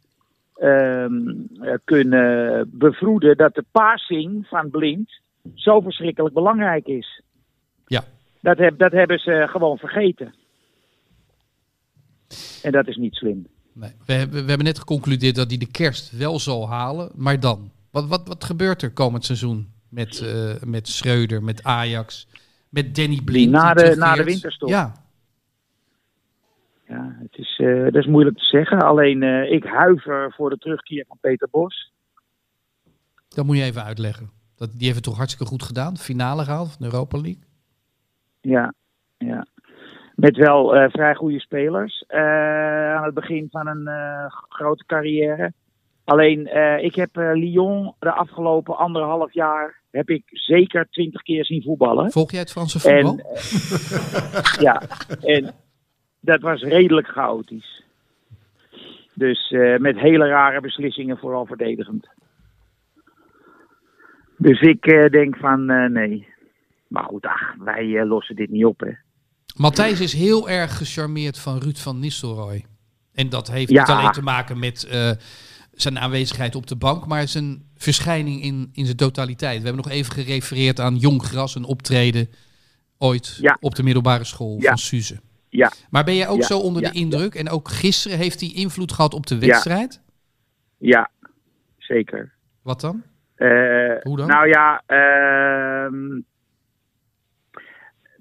[0.55, 1.29] ehm,
[1.61, 5.21] eh, kunnen bevroeden dat de passing van Blind
[5.53, 7.21] zo verschrikkelijk belangrijk is.
[7.85, 8.03] Ja.
[8.41, 10.33] Dat, heb, dat hebben ze gewoon vergeten.
[12.63, 13.47] En dat is niet slim.
[13.73, 13.91] Nee.
[14.05, 17.11] We, hebben, we hebben net geconcludeerd dat hij de kerst wel zal halen.
[17.15, 17.71] Maar dan?
[17.91, 22.27] Wat, wat, wat gebeurt er komend seizoen met, eh met Schreuder, met Ajax,
[22.69, 23.51] met Danny Blind?
[23.51, 24.69] na de- na de winterstop.
[24.69, 25.05] Ja,
[26.87, 28.79] Ja, het is, eh, dat is moeilijk te zeggen.
[28.81, 31.91] Alleen eh, ik huiver voor de terugkeer van Peter Bos.
[33.27, 34.29] dat moet je even uitleggen.
[34.55, 35.97] Dat, die heeft het toch hartstikke goed gedaan.
[35.97, 37.43] Finale gehaald van de Europa League.
[38.41, 38.73] Ja,
[39.17, 39.45] ja.
[40.15, 43.89] Met wel eh, vrij goede spelers aan het begin van een
[44.49, 45.53] grote carrière.
[46.03, 46.39] Alleen,
[46.83, 52.11] ik heb Lyon de afgelopen anderhalf jaar heb ik zeker twintig keer zien voetballen.
[52.11, 53.17] Volg jij het Franse voetbal?
[53.17, 54.81] En, eh, ja,
[55.19, 55.53] en
[56.19, 57.83] dat was redelijk chaotisch.
[59.13, 62.07] Dus eh, met hele rare beslissingen, vooral verdedigend.
[64.37, 66.27] Dus ik eh, denk van nee.
[66.87, 68.91] Maar goed, ach, wij lossen dit niet op, hè.
[69.55, 72.65] Matthijs is heel erg gecharmeerd van Ruud van Nistelrooy.
[73.13, 73.79] En dat heeft Ja.
[73.79, 74.87] niet alleen te maken met
[75.71, 79.57] zijn aanwezigheid op de bank, maar zijn verschijning in, in zijn totaliteit.
[79.61, 82.29] We hebben nog even gerefereerd aan Jong Gras, een optreden
[82.97, 83.57] ooit Ja.
[83.59, 85.19] op de middelbare school van Suze.
[85.49, 87.35] Ja, Maar ben jij ook zo onder de indruk?
[87.35, 90.01] En ook gisteren heeft hij invloed gehad op de wedstrijd?
[90.77, 91.09] ja,
[91.77, 92.33] zeker.
[92.61, 93.03] Wat dan?
[93.35, 93.47] Eh,
[94.01, 94.27] Hoe dan?
[94.27, 96.19] Nou ja, ehm,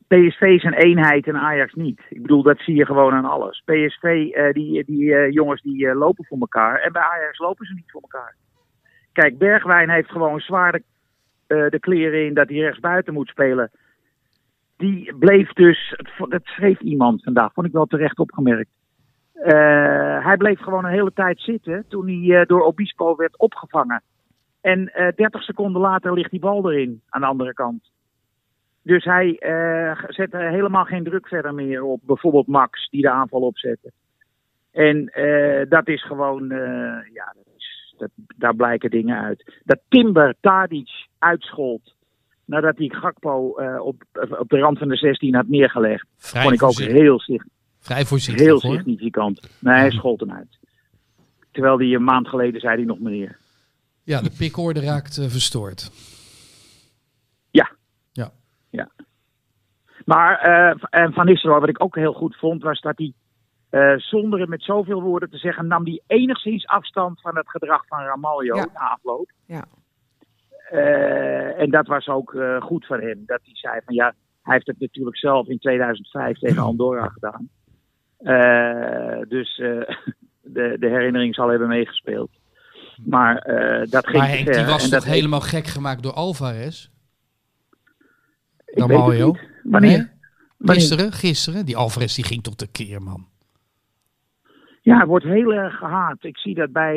[0.08, 2.00] PSV is een eenheid en Ajax niet.
[2.08, 3.62] Ik bedoel, dat zie je gewoon aan alles.
[3.64, 6.80] PSV, eh, die, die eh, jongens die lopen voor elkaar.
[6.80, 8.36] En bij Ajax lopen ze niet voor elkaar.
[9.16, 10.82] Kijk, Bergwijn heeft gewoon zwaar de,
[11.46, 13.70] eh, de kleren in dat hij rechtsbuiten moet spelen.
[14.76, 18.70] Die bleef dus, dat schreef iemand vandaag, vond ik wel terecht opgemerkt.
[19.32, 24.02] Eh, hij bleef gewoon een hele tijd zitten toen hij eh, door Obispo werd opgevangen.
[24.60, 27.90] En eh 30 seconden later ligt die bal erin aan de andere kant.
[28.82, 29.36] Dus hij
[30.08, 33.92] zette helemaal geen druk verder meer op bijvoorbeeld Max, die de aanval opzette.
[34.72, 35.10] En
[35.68, 36.48] dat is gewoon,
[37.12, 37.34] ja,
[37.98, 39.60] dat daar blijken dingen uit.
[39.64, 41.94] Dat Timber Tadic uitschold
[42.44, 44.04] nadat hij Gakpo eh, op,
[44.38, 46.06] op de rand van de 16 had neergelegd.
[46.16, 47.20] Vrij vond ik ook heel,
[47.78, 48.74] Vrij voorzichtig heel hoor.
[48.74, 49.48] significant.
[49.60, 50.58] Nee, hij schold hem uit.
[51.50, 53.38] Terwijl hij een maand geleden zei hij nog meneer.
[54.02, 55.90] Ja, de pikorde raakt eh, verstoord.
[57.50, 57.70] Ja.
[58.12, 58.32] Ja.
[58.70, 58.90] ja.
[60.04, 63.12] Maar eh, en Van Nistelrooy, wat ik ook heel goed vond, was dat hij
[63.76, 67.86] eh, zonder het met zoveel woorden te zeggen, nam hij enigszins afstand van het gedrag
[67.86, 68.66] van Ramaljo Ja.
[68.74, 69.30] na afloop.
[69.46, 69.64] Ja.
[70.70, 73.22] Eh, en dat was ook eh, goed van hem.
[73.26, 77.48] Dat hij zei van ja, hij heeft het natuurlijk zelf in 2005 tegen Andorra gedaan.
[78.18, 79.68] Eh, dus eh,
[80.56, 82.30] de, de herinnering zal hebben meegespeeld.
[83.04, 86.12] Maar eh, dat ging Maar Henk, die was En toch dat helemaal gek gemaakt door
[86.12, 86.88] Alvarez?
[88.66, 89.36] Ramaljo?
[89.62, 89.90] Wanneer?
[89.90, 90.08] Nee?
[90.56, 90.80] Wanneer?
[90.80, 91.66] Gisteren, gisteren.
[91.66, 93.26] Die Alvarez die ging toch tekeer, man.
[94.86, 96.24] Ja, het wordt heel erg gehaat.
[96.24, 96.96] Ik zie dat bij,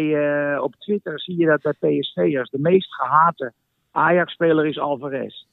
[0.53, 2.49] eh, op Twitter zie je dat bij PSV'ers.
[2.49, 3.53] De meest gehate
[3.91, 5.43] Ajax-speler is Alvarez.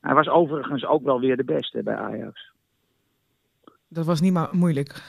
[0.00, 2.52] Hij was overigens ook wel weer de beste bij Ajax.
[3.88, 5.02] Dat was niet ma- moeilijk.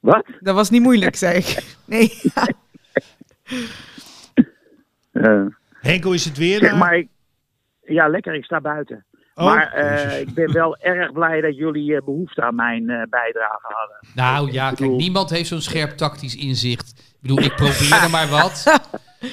[0.00, 0.26] Wat?
[0.40, 1.76] Dat was niet moeilijk, zei ik.
[1.86, 2.10] Nee.
[5.12, 6.58] Eh, Henk, hoe is het weer?
[6.58, 6.78] zeg daar?
[6.78, 7.08] maar, ik-
[7.82, 8.34] ja, lekker.
[8.34, 9.04] Ik sta buiten.
[9.38, 13.02] Oh, maar eh, ik ben wel erg blij dat jullie eh, behoefte aan mijn eh,
[13.10, 13.96] bijdrage hadden.
[14.14, 16.92] Nou ja, kijk, bedoel- niemand heeft zo'n scherp tactisch inzicht.
[16.98, 18.64] Ik bedoel, ik probeer maar wat.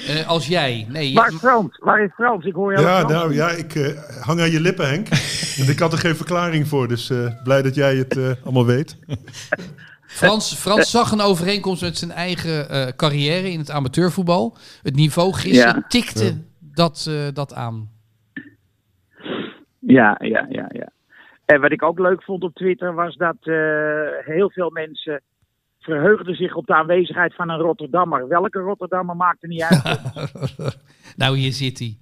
[0.08, 0.86] Eh, als jij.
[0.88, 1.78] Nee, Waar is Frans?
[1.78, 2.44] Waar is Frans?
[2.44, 2.86] Ik hoor jou.
[2.86, 5.08] Ja, nou ja, ik eh, hang aan je lippen, Henk.
[5.58, 8.66] en ik had er geen verklaring voor, dus eh, blij dat jij het eh, allemaal
[8.66, 8.96] weet.
[10.06, 14.56] Frans, Frans zag een overeenkomst met zijn eigen eh, carrière in het amateurvoetbal.
[14.82, 15.84] Het niveau gisteren Ja.
[15.88, 17.90] tikte dat, eh, dat aan.
[19.86, 20.88] Ja, ja, ja, ja.
[21.44, 23.54] En wat ik ook leuk vond op Twitter was dat eh,
[24.24, 25.20] heel veel mensen
[25.80, 28.28] verheugden zich op de aanwezigheid van een Rotterdammer.
[28.28, 30.00] Welke Rotterdammer maakt er niet uit.
[31.16, 31.96] nou, hier zit hij.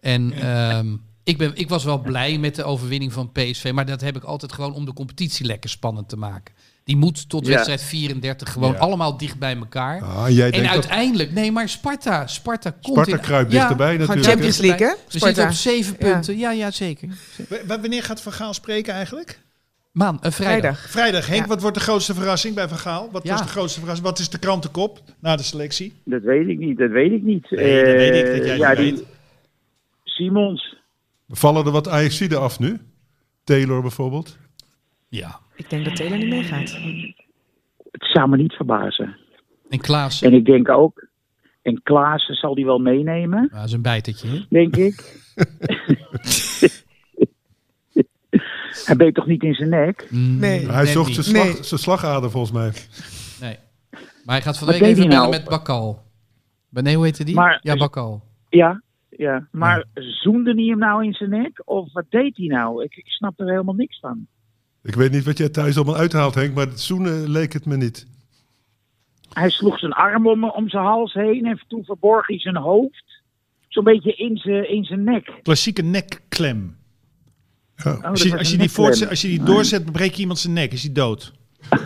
[0.00, 3.70] En ehm, ik, ben, ik was wel blij met de overwinning van PSV.
[3.74, 6.54] Maar dat heb ik altijd gewoon om de competitie lekker spannend te maken.
[6.88, 7.52] Die moet tot Ja.
[7.52, 8.78] wedstrijd 34 gewoon Ja.
[8.78, 10.02] allemaal dicht bij elkaar.
[10.02, 13.58] Ah, jij en denkt dat uiteindelijk, nee, maar Sparta, Sparta komt Sparta in- kruipt Ja,
[13.58, 14.26] dichterbij natuurlijk.
[14.26, 14.94] Champions League, hè?
[15.08, 16.38] We zitten op zeven punten.
[16.38, 17.08] Ja, ja, zeker.
[17.66, 19.40] Wanneer gaat Van Gaal spreken eigenlijk?
[19.92, 20.60] Maan, een vrijdag.
[20.60, 20.90] Vrijdag.
[20.90, 21.26] Vrijdag.
[21.26, 21.46] Henk, Ja.
[21.48, 23.08] wat wordt de grootste verrassing bij Van Gaal?
[23.12, 23.30] Wat Ja.
[23.32, 24.08] was de grootste verrassing?
[24.08, 25.94] Wat is de krantenkop na de selectie?
[26.04, 27.50] dat weet ik niet, dat weet ik niet.
[27.50, 29.04] Nee, dat weet ik dat Eh, jij ja, die weet.
[30.04, 30.76] Simons.
[31.28, 32.80] Vallen er wat Ajaxiden af nu?
[33.44, 34.36] Taylor bijvoorbeeld?
[35.08, 35.40] Ja.
[35.58, 36.70] Ik denk dat Taylor niet meegaat.
[37.90, 39.16] Het zou me niet verbazen.
[39.68, 40.26] En Klaassen.
[40.30, 41.06] En ik denk ook,
[41.62, 44.28] en Klaassen zal die wel meenemen, Ja, dat is een bijtertje.
[44.28, 44.44] hè?
[44.48, 44.96] denk ik.
[48.84, 50.06] Hij beet toch niet in zijn nek?
[50.10, 50.66] Nee.
[50.70, 51.64] Hij zocht zijn, slag, Nee.
[51.64, 52.72] zijn slagader volgens mij.
[53.48, 53.56] Nee.
[54.24, 55.30] Maar hij gaat van de Wat week deed even nou?
[55.30, 56.02] met Bakal.
[56.68, 57.34] Maar nee, hoe heette die?
[57.34, 58.22] Maar- ja, Bakal.
[58.48, 59.48] Ja, ja.
[59.50, 61.62] Maar zoende hij hem nou in zijn nek?
[61.64, 62.84] Of wat deed hij nou?
[62.84, 64.26] Ik, ik snap er helemaal niks van.
[64.82, 68.06] Ik weet niet wat jij thuis allemaal uithaalt, Henk, maar zoenen leek het me niet.
[69.32, 73.04] Hij sloeg zijn arm om, om zijn hals heen en toen verborg hij zijn hoofd.
[73.68, 75.32] Zo'n beetje in zijn, in zijn nek.
[75.42, 76.76] Klassieke nekklem.
[77.76, 77.90] Ja.
[77.92, 80.52] Oh, dat Als je, als die, voortzet, als je die doorzet, breek je iemand zijn
[80.52, 80.72] nek.
[80.72, 81.32] Is hij dood.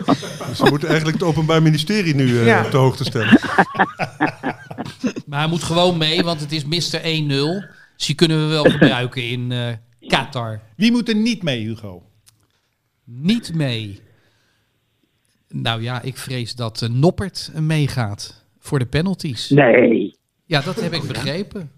[0.47, 2.65] Dus we moeten eigenlijk het Openbaar Ministerie nu eh, Ja.
[2.65, 3.39] op de hoogte stellen.
[5.25, 6.99] Maar hij moet gewoon mee, want het is Mr.
[6.99, 7.03] 1-0.
[7.97, 9.67] Dus die kunnen we wel gebruiken in eh,
[10.07, 10.61] Qatar.
[10.75, 12.03] Wie moet er niet mee, Hugo?
[13.03, 14.01] Niet mee.
[15.49, 19.49] Nou ja, ik vrees dat eh, Noppert meegaat voor de penalties.
[19.49, 20.17] Nee.
[20.45, 21.71] Ja, dat heb ik begrepen.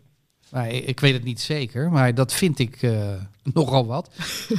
[0.52, 3.14] Maar ik, weet het niet zeker, maar dat vind ik eh,
[3.54, 4.10] nogal wat.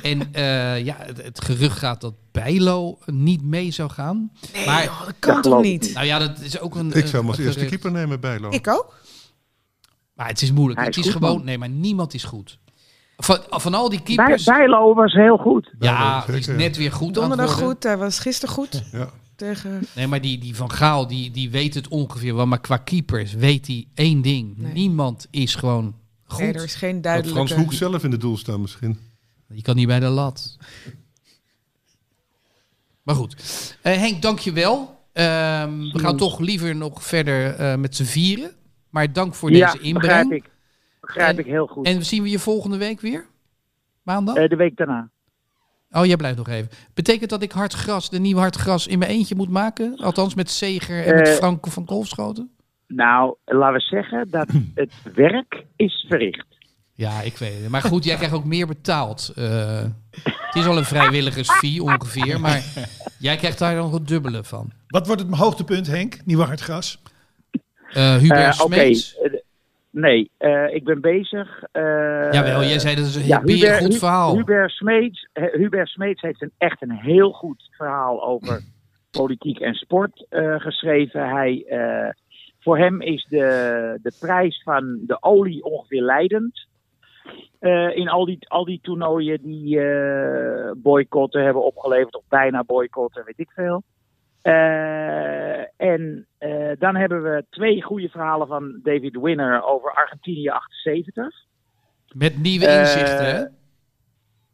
[0.03, 4.33] En eh, ja, het, het gerucht gaat dat Bijlo niet mee zou gaan.
[4.67, 5.91] maar Oh, dat kan Dat toch niet?
[5.95, 6.93] nou ja, dat is ook een.
[6.93, 8.51] Ik zou hem als eerste keeper nemen bij Lo.
[8.51, 9.01] Ik ook.
[10.15, 10.79] Maar het is moeilijk.
[10.79, 11.37] Hij het is is goed, gewoon.
[11.37, 11.47] man.
[11.47, 12.59] Nee, maar niemand is goed.
[13.17, 14.45] Van, van al die Bij, keepers.
[14.45, 15.75] Bijlo was heel goed.
[15.79, 17.01] ja, Bijlo, is net weer goed.
[17.01, 17.83] aan het Donderdag goed.
[17.83, 18.83] Hij was gisteren goed.
[18.93, 19.11] Ja.
[19.37, 19.87] Tegen...
[19.95, 22.47] Nee, maar die, die van Gaal, die, die weet het ongeveer wel.
[22.47, 24.59] Maar qua keepers weet hij één ding.
[24.59, 24.73] Nee.
[24.73, 26.41] Niemand is gewoon goed.
[26.41, 27.47] Nee, er is geen Had duidelijke...
[27.47, 28.99] Frans Hoek zelf in het doel staan misschien.
[29.49, 30.57] Je kan niet bij de lat.
[33.03, 33.37] Maar goed.
[33.83, 35.05] Eh, Henk, dank je wel.
[35.13, 38.51] Ehm, we gaan toch liever nog verder eh, met z'n vieren.
[38.91, 40.45] Maar dank voor ja, deze begrijp inbreng.
[41.07, 41.87] Begrijp En- ik heel goed.
[41.87, 43.27] En zien we je volgende week weer?
[44.03, 44.35] Maandag?
[44.37, 45.09] Eh, de week daarna.
[45.91, 46.71] oh, jij blijft nog even.
[46.95, 49.97] Betekent dat ik hard gras, de nieuwe hard gras, in mijn eentje moet maken?
[49.97, 52.51] Althans met Zeger en met Eh, Frank van Kolfschoten?
[52.87, 56.47] Nou, laten we zeggen dat het werk is verricht.
[56.93, 57.69] Ja, ik weet het.
[57.71, 59.33] Maar goed, jij krijgt ook meer betaald.
[59.37, 59.83] Eh,
[60.23, 62.65] het is al een vrijwilligersfee ongeveer, maar
[63.19, 64.71] jij krijgt daar dan het dubbele van.
[64.89, 66.17] Wat wordt het hoogtepunt, Henk?
[66.25, 67.03] Nieuwe hardgras?
[67.93, 69.33] Eh Hubert eh,
[70.01, 71.63] nee, eh, ik ben bezig.
[71.73, 74.37] eh, Jawel, jij zei dat is een ja, goed verhaal.
[74.37, 78.61] Hubert Smeets, eh, Hubert Smeets heeft een, echt een heel goed verhaal over
[79.19, 81.29] politiek en sport geschreven.
[81.29, 81.67] Hij,
[82.61, 86.67] voor hem is de, de prijs van de olie ongeveer leidend.
[87.95, 89.81] In al die, al die toernooien die
[90.77, 93.83] boycotten hebben opgeleverd, of bijna boycotten, weet ik veel.
[94.47, 101.35] Eh, en eh, dan hebben we twee goede verhalen van David Winner over Argentinië 78.
[102.15, 103.45] Met nieuwe Eh, inzichten, hè?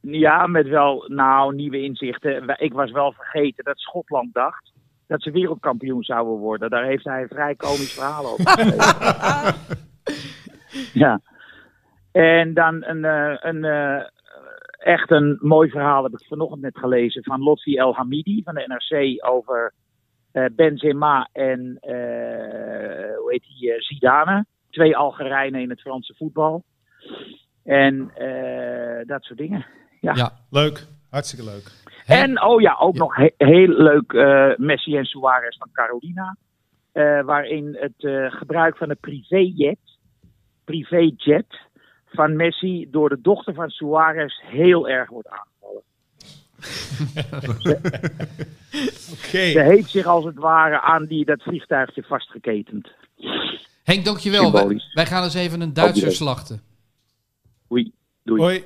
[0.00, 2.54] Ja, met wel, nou, nieuwe inzichten.
[2.56, 4.72] Ik was wel vergeten dat Schotland dacht
[5.06, 6.70] dat ze wereldkampioen zouden worden.
[6.70, 8.44] Daar heeft hij een vrij komisch verhaal over
[11.04, 11.20] ja.
[12.12, 13.04] En dan een,
[13.48, 13.64] een,
[14.78, 18.64] echt een mooi verhaal heb ik vanochtend net gelezen van Lotfi El Hamidi van de
[18.66, 19.72] NRC over
[20.52, 24.44] Benzema en eh, hoe heet die, eh, Zidane.
[24.70, 26.64] Twee Algerijnen in het Franse voetbal.
[27.64, 29.66] En eh, dat soort dingen.
[30.00, 30.14] Ja.
[30.14, 30.32] Ja.
[30.50, 30.86] Leuk.
[31.10, 31.70] Hartstikke leuk.
[32.06, 33.00] En, oh ja, ook Ja.
[33.00, 36.36] nog he- heel leuk eh, Messi en Suarez van Carolina.
[36.92, 39.78] Eh, waarin het eh, gebruik van een privéjet,
[40.64, 41.60] privéjet
[42.06, 45.51] van Messi door de dochter van Suarez heel erg wordt aangevallen.
[49.12, 49.50] Oké.
[49.50, 52.88] Ze heeft zich als het ware aan die, dat vliegtuigje vastgeketend.
[53.82, 54.52] Henk, dankjewel.
[54.52, 56.62] Wij, wij gaan eens even een Duitser slachten.
[57.72, 58.40] Oei, doei.
[58.40, 58.64] Hoi.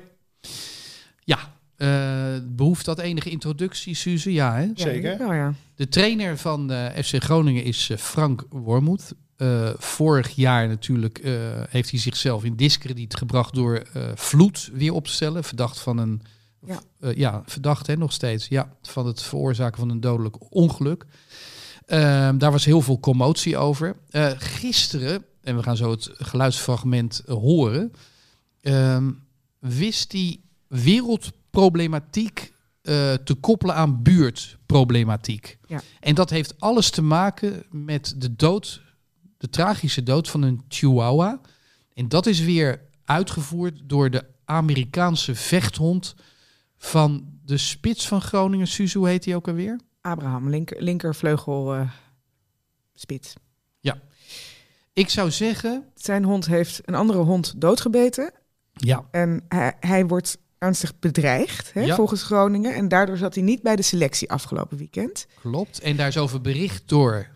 [1.23, 1.37] Ja,
[1.75, 4.33] eh, behoeft dat enige introductie, Suze?
[4.33, 4.67] Ja, hè?
[4.73, 5.17] Zeker.
[5.17, 5.53] Nou ja.
[5.75, 9.13] De trainer van eh, FC Groningen is eh, Frank Wormoed.
[9.37, 11.33] Eh, vorig jaar natuurlijk eh,
[11.69, 15.43] heeft hij zichzelf in discrediet gebracht door eh, Vloed weer op te stellen.
[15.43, 16.21] Verdacht van een...
[16.65, 16.81] Ja.
[16.99, 18.47] eh, ja, verdacht hè, nog steeds.
[18.47, 21.05] Ja, van het veroorzaken van een dodelijk ongeluk.
[21.85, 23.95] Ehm, daar was heel veel commotie over.
[24.09, 27.91] Eh, gisteren, en we gaan zo het geluidsfragment eh, horen...
[28.61, 29.11] ehm,
[29.59, 32.55] wist hij wereldproblematiek
[33.23, 35.57] te koppelen aan buurtproblematiek.
[35.67, 35.81] Ja.
[35.99, 38.81] En dat heeft alles te maken met de dood,
[39.37, 41.41] de tragische dood van een chihuahua.
[41.93, 46.15] En dat is weer uitgevoerd door de Amerikaanse vechthond
[46.77, 48.67] van de spits van Groningen.
[48.93, 49.79] Hoe heet hij ook alweer?
[50.01, 51.89] Abraham, linker, linkervleugel eh,
[52.93, 53.33] spits.
[54.93, 58.31] Ik zou zeggen, Zijn hond heeft een andere hond doodgebeten.
[58.73, 61.95] ja, En hij, hij wordt ernstig bedreigd, hè, Ja.
[61.95, 62.73] volgens Groningen.
[62.75, 65.27] En daardoor zat hij niet bij de selectie afgelopen weekend.
[65.41, 65.79] klopt.
[65.79, 67.27] En daar is over bericht door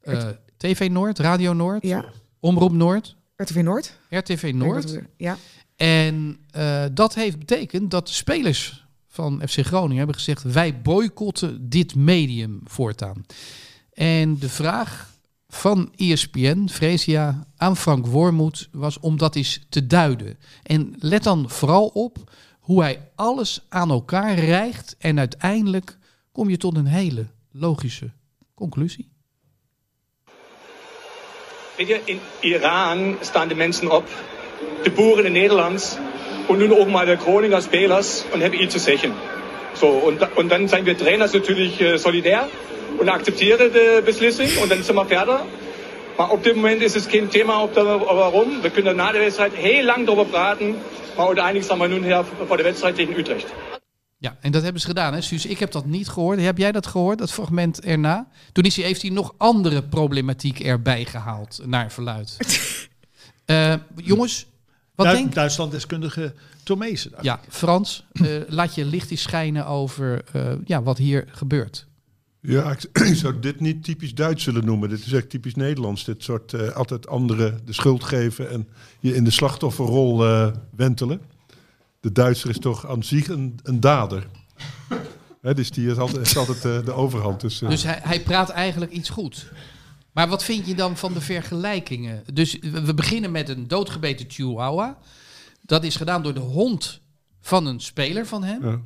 [0.00, 2.04] eh, TV Noord, Radio Noord, Ja,
[2.40, 3.98] Omroep Noord, RTV Noord.
[4.10, 4.98] RTV Noord.
[5.16, 5.36] Ja,
[5.76, 11.68] En eh, dat heeft betekend dat de spelers van FC Groningen hebben gezegd: wij boycotten
[11.68, 13.26] dit medium voortaan.
[13.92, 15.12] En de vraag
[15.48, 20.38] van ESPN, Fresia, aan Frank Wormoed was om dat eens te duiden.
[20.62, 25.98] En let dan vooral op hoe hij alles aan elkaar rijgt en uiteindelijk
[26.32, 28.12] kom je tot een hele logische
[28.54, 29.12] conclusie.
[31.76, 34.08] In Iran staan de mensen op,
[34.84, 35.98] de boeren in Nederland
[36.48, 39.12] und nun auch mal de Groninger Spelers und hebben iets te zeggen.
[39.74, 42.48] So, und, und dann zijn wir Trainers natürlich äh, solidair
[42.98, 45.40] und akzeptieren de beslissing und dann sind wir verder.
[46.16, 48.60] Maar op dit moment is het geen thema op de, waarom.
[48.62, 50.76] We kunnen na de wedstrijd heel lang darüber praten.
[51.16, 53.52] Maar uiteindelijk staan we nu her voor de wedstrijd tegen Utrecht.
[54.18, 55.46] Ja, en dat hebben ze gedaan, hè, Suus?
[55.46, 56.40] Ik heb dat niet gehoord.
[56.40, 58.28] Heb jij dat gehoord, dat fragment erna?
[58.52, 62.36] Toen is hij, heeft hij nog andere problematiek erbij gehaald, naar verluid.
[63.44, 64.46] Eh, jongens,
[64.94, 67.12] wat Du- denk Duitsland-deskundige Tomezen.
[67.20, 71.86] Ja, Frans, eh, laat je licht eens schijnen over eh, ja, wat hier gebeurt.
[72.40, 74.88] Ja, ik, ik zou dit niet typisch Duits willen noemen.
[74.88, 76.04] Dit is echt typisch Nederlands.
[76.04, 78.68] Dit soort eh, altijd anderen de schuld geven en
[79.00, 81.20] je in de slachtofferrol eh, wentelen.
[82.00, 84.26] De Duitser is toch aan zich een, een dader.
[85.40, 87.40] Hè, dus die heeft altijd, heeft altijd de overhand.
[87.40, 89.46] Dus, eh, Dus hij, hij praat eigenlijk iets goed.
[90.14, 92.24] Maar wat vind je dan van de vergelijkingen?
[92.32, 94.98] Dus we beginnen met een doodgebeten chihuahua.
[95.60, 97.00] Dat is gedaan door de hond
[97.40, 98.62] van een speler van hem.
[98.64, 98.80] ja.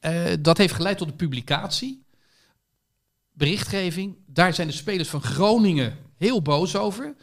[0.00, 2.04] Eh, dat heeft geleid tot de publicatie.
[3.32, 4.16] Berichtgeving.
[4.26, 7.14] Daar zijn de spelers van Groningen heel boos over.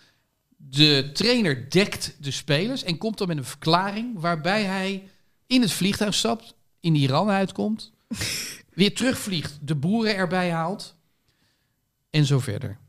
[0.58, 5.10] De trainer dekt de spelers en komt dan met een verklaring waarbij hij
[5.48, 7.92] in het vliegtuig stapt, in Iran uitkomt,
[8.74, 10.96] weer terugvliegt, de boeren erbij haalt
[12.10, 12.80] en zo verder.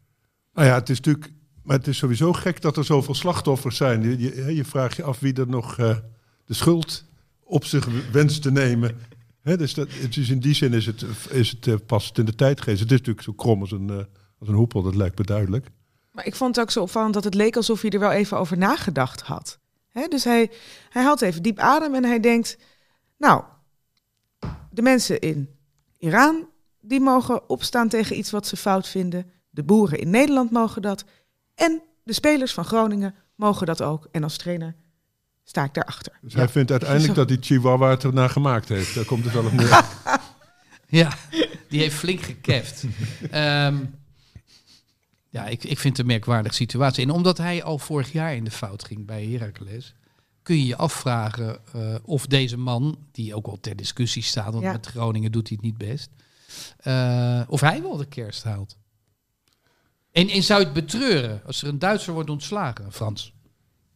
[0.52, 1.32] Nou ja, het is natuurlijk.
[1.62, 4.02] Maar het is sowieso gek dat er zoveel slachtoffers zijn.
[4.02, 5.96] Je, je, je vraagt je af wie er nog eh,
[6.44, 7.04] de schuld
[7.44, 8.98] op zich wenst te nemen.
[9.42, 9.88] Dus, dat,
[10.28, 12.80] in die zin is het, is het eh, past in de tijdgeest.
[12.80, 13.96] Het is natuurlijk zo krom als een, eh,
[14.38, 15.66] als een hoepel, dat lijkt me duidelijk.
[16.12, 18.38] Maar ik vond het ook zo opvallend dat het leek alsof hij er wel even
[18.38, 19.58] over nagedacht had.
[20.08, 20.50] Dus hij,
[20.88, 22.58] hij haalt even diep adem en hij denkt...
[23.16, 23.44] Nou,
[24.70, 25.48] de mensen in
[25.98, 26.48] Iran,
[26.80, 29.30] die mogen opstaan tegen iets wat ze fout vinden.
[29.50, 31.04] De boeren in Nederland mogen dat.
[31.54, 34.08] En de spelers van Groningen mogen dat ook.
[34.12, 34.74] En als trainer
[35.44, 36.18] sta ik daarachter.
[36.22, 38.94] Dus hij vindt uiteindelijk dat die Chihuahua het ernaar gemaakt heeft.
[38.94, 39.84] Daar komt het wel op neer.
[40.92, 41.12] Ja,
[41.68, 42.84] die heeft flink gekeft.
[43.30, 43.76] Ehm,
[45.28, 47.04] ja, ik, ik vind het een merkwaardige situatie.
[47.04, 49.94] En omdat hij al vorig jaar in de fout ging bij Heracles,
[50.42, 54.64] kun je je afvragen eh, of deze man, die ook wel ter discussie staat, want
[54.64, 54.72] Ja.
[54.72, 56.10] met Groningen doet hij het niet best,
[56.76, 58.78] eh, of hij wel de kerst haalt.
[60.12, 63.32] En, en zou je het betreuren als er een Duitser wordt ontslagen, Frans?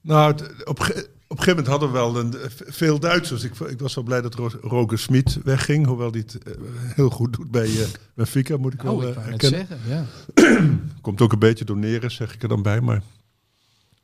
[0.01, 0.33] Nou,
[0.65, 0.81] op,
[1.29, 2.35] Op een gegeven moment hadden we wel een,
[2.67, 3.43] veel Duitsers.
[3.45, 5.87] Ik, ik was wel blij dat Ro- Roger Smit wegging.
[5.87, 6.55] Hoewel hij het eh,
[6.95, 9.67] heel goed doet bij eh Benfica, moet ik wel Oh, eh, ik net erkennen.
[9.69, 10.71] zeggen, ja.
[11.01, 12.81] Komt ook een beetje door Neres, zeg ik er dan bij.
[12.81, 13.03] Maar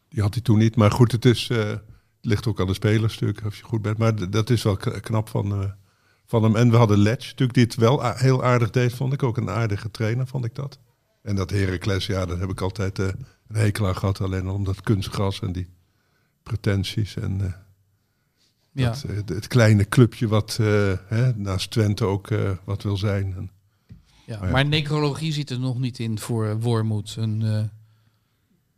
[0.08, 0.76] die had hij toen niet.
[0.76, 1.80] Maar goed, het, is, eh, het
[2.20, 3.98] ligt ook aan de spelers natuurlijk, als je goed bent.
[3.98, 5.70] Maar dat is wel knap van, eh,
[6.26, 6.56] van hem.
[6.56, 9.22] En we hadden Letch natuurlijk, die het wel heel aardig deed, vond ik.
[9.22, 10.78] Ook een aardige trainer, vond ik dat.
[11.22, 13.06] En dat Heracles, ja, daar heb ik altijd eh,
[13.48, 14.20] een hekel aan gehad.
[14.20, 15.68] Alleen al om dat kunstgras en die
[16.42, 17.16] pretenties.
[17.16, 17.52] En eh,
[18.72, 18.88] Ja.
[18.90, 23.34] dat, eh, het kleine clubje wat eh, hè, naast Twente ook eh, wat wil zijn.
[23.36, 23.50] En,
[24.26, 24.52] Ja, Maar ja.
[24.52, 27.64] maar necrologie zit er nog niet in voor Wormoed, een eh,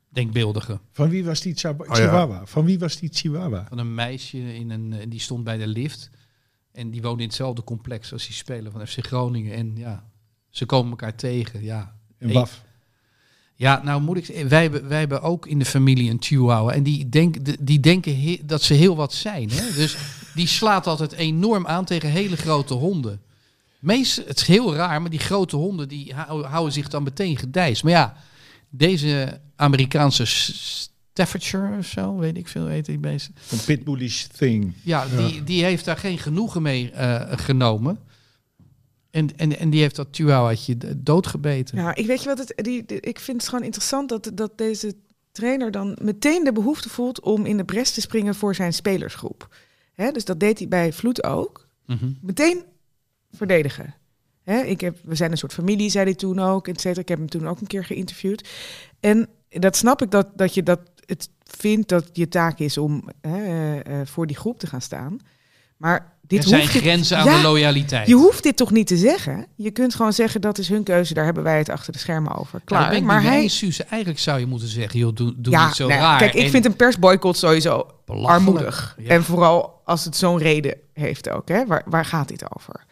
[0.09, 0.81] denkbeeldige.
[0.91, 1.85] Van wie was die Chihuahua?
[1.93, 2.03] Oh ja.
[2.05, 2.47] Chihuahua?
[2.47, 3.67] Van wie was die Chihuahua?
[3.69, 6.11] Van een meisje in een, die stond bij de lift.
[6.73, 9.55] En die woonde in hetzelfde complex als die speler van FC Groningen.
[9.55, 10.11] En ja,
[10.49, 11.63] ze komen elkaar tegen.
[11.63, 11.97] Ja,
[12.33, 12.61] Waf.
[13.57, 16.73] Ja, nou moet ik zeggen, wij, hebben- wij hebben ook in de familie een chihuahua.
[16.73, 19.51] En die, denk, de- die denken he- dat ze heel wat zijn.
[19.51, 19.73] Hè?
[19.81, 19.97] Dus
[20.35, 23.21] die slaat altijd enorm aan tegen hele grote honden.
[23.79, 27.37] Meest, het is heel raar, maar die grote honden die hou- houden zich dan meteen
[27.39, 27.83] gedijs.
[27.83, 28.17] Maar ja,
[28.71, 33.31] deze Amerikaanse Staffordshire of zo, weet ik veel, heet die beest.
[33.51, 34.73] Een pitbullish thing.
[34.83, 37.99] Ja, Die, die heeft daar geen genoegen mee eh, genomen.
[39.13, 41.79] En, en, en die heeft dat chihuahuaatje doodgebeten.
[41.79, 42.53] Ja, ik weet je wat het.
[42.57, 44.95] Die, die- ik vind het gewoon interessant dat, dat deze
[45.33, 49.55] trainer dan meteen de behoefte voelt om in de bres te springen voor zijn spelersgroep.
[49.93, 51.69] Hè, dus dat deed hij bij Vloed ook.
[51.87, 52.11] Mhm.
[52.21, 52.63] Meteen
[53.31, 53.95] verdedigen.
[54.43, 57.01] Hè, ik heb, we zijn een soort familie, zei hij toen ook, et cetera.
[57.01, 58.49] Ik heb hem toen ook een keer geïnterviewd.
[59.01, 63.09] En dat snap ik dat, dat je dat het vindt dat je taak is om
[63.21, 65.19] hè, eh, eh, voor die groep te gaan staan.
[65.77, 68.09] Maar dit er zijn hoeft dit- grenzen aan Ja, de loyaliteit.
[68.09, 69.47] je hoeft dit toch niet te zeggen?
[69.57, 72.35] Je kunt gewoon zeggen dat is hun keuze, daar hebben wij het achter de schermen
[72.37, 72.61] over.
[72.65, 73.03] Klaar.
[73.03, 73.49] maar hij.
[73.49, 73.85] Suze.
[73.85, 76.19] Eigenlijk zou je moeten zeggen, joh, doe, doe ja, niet zo nou, raar.
[76.19, 78.97] Kijk, ik En vind een persboycott sowieso armoedig.
[79.07, 81.49] En vooral als het zo'n reden heeft ook.
[81.49, 81.67] Hè?
[81.67, 82.85] Waar, waar gaat dit over?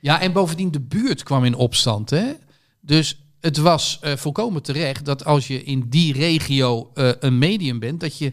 [0.00, 2.10] Ja, en bovendien de buurt kwam in opstand.
[2.10, 2.32] Hè?
[2.80, 7.78] Dus het was eh, volkomen terecht dat als je in die regio eh, een medium
[7.78, 8.32] bent, dat je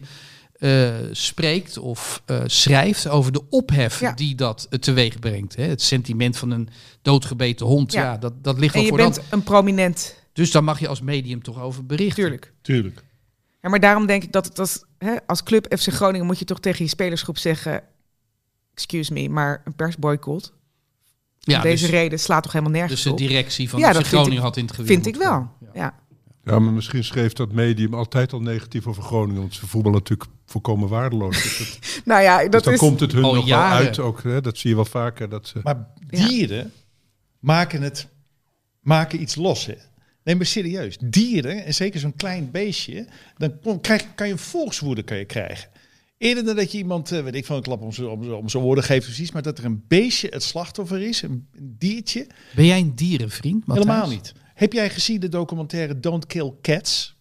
[0.60, 4.12] eh, spreekt of eh, schrijft over de ophef Ja.
[4.12, 5.56] die dat eh, teweeg brengt.
[5.56, 5.62] Hè?
[5.62, 6.68] Het sentiment van een
[7.02, 8.16] doodgebeten hond, ja, Ja.
[8.18, 10.88] dat, dat ligt En wel je voor de bent een prominent, Dus daar mag je
[10.88, 12.22] als medium toch over berichten.
[12.22, 12.52] tuurlijk.
[12.62, 13.04] Tuurlijk.
[13.62, 16.44] Ja, maar daarom denk ik dat het als, hè, als club FC Groningen moet je
[16.44, 17.82] toch tegen je spelersgroep zeggen...
[18.74, 20.52] Excuse me, maar een persboycott.
[21.38, 23.18] Ja, om deze dus, reden slaat toch helemaal nergens dus de op?
[23.18, 25.48] directie van Ja, de vind Groningen ik- had in het gewin Vind ik wel.
[25.74, 25.98] Ja.
[26.44, 29.40] Ja, maar misschien schreef dat medium altijd al negatief over Groningen.
[29.40, 31.42] Want ze voetballen natuurlijk volkomen waardeloos.
[31.42, 32.78] Dus, dat- Nou ja, dus dat dan is...
[32.78, 33.78] komt het hun al nog jaren.
[33.78, 33.98] wel uit.
[33.98, 34.40] Ook, hè?
[34.40, 35.28] Dat zie je wel vaker.
[35.28, 36.28] Dat ze, Maar Ja.
[36.28, 36.72] dieren
[37.38, 38.08] maken, het,
[38.80, 39.66] maken iets los.
[39.66, 39.74] Hè?
[40.24, 40.96] Nee, maar serieus.
[41.04, 45.24] Dieren, en zeker zo'n klein beestje, dan kom- krijg, kan je een volkswoede kan je
[45.24, 45.68] krijgen.
[46.18, 48.62] Eerder dan dat je iemand, eh, weet ik van een klap om zijn om, om
[48.64, 52.64] oren geeft precies, maar dat er een beestje het slachtoffer is, een, een diertje, Ben
[52.66, 53.88] jij een dierenvriend, Matthijs?
[53.88, 54.32] helemaal niet.
[54.54, 57.16] Heb jij gezien de documentaire Don't Kill Cats?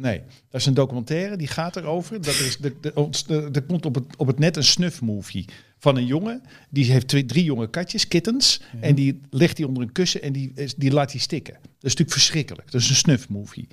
[0.00, 0.22] Nee.
[0.50, 2.16] Dat is een documentaire die gaat erover.
[2.22, 2.92] Dat is de, de,
[3.26, 5.44] de- er komt op het, op het net een snuffmovie
[5.78, 6.42] van een jongen.
[6.70, 8.60] Die heeft twee, drie jonge katjes, kittens.
[8.80, 11.54] En die legt die onder een kussen en die, die laat die stikken.
[11.54, 12.70] Dat is natuurlijk verschrikkelijk.
[12.70, 13.68] Dat is een snuffmovie.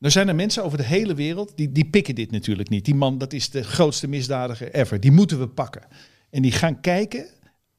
[0.00, 2.84] Er zijn er mensen over de hele wereld die, die pikken dit natuurlijk niet.
[2.84, 5.00] Die man, dat is de grootste misdadiger ever.
[5.00, 5.82] Die moeten we pakken.
[6.30, 7.26] En die gaan kijken,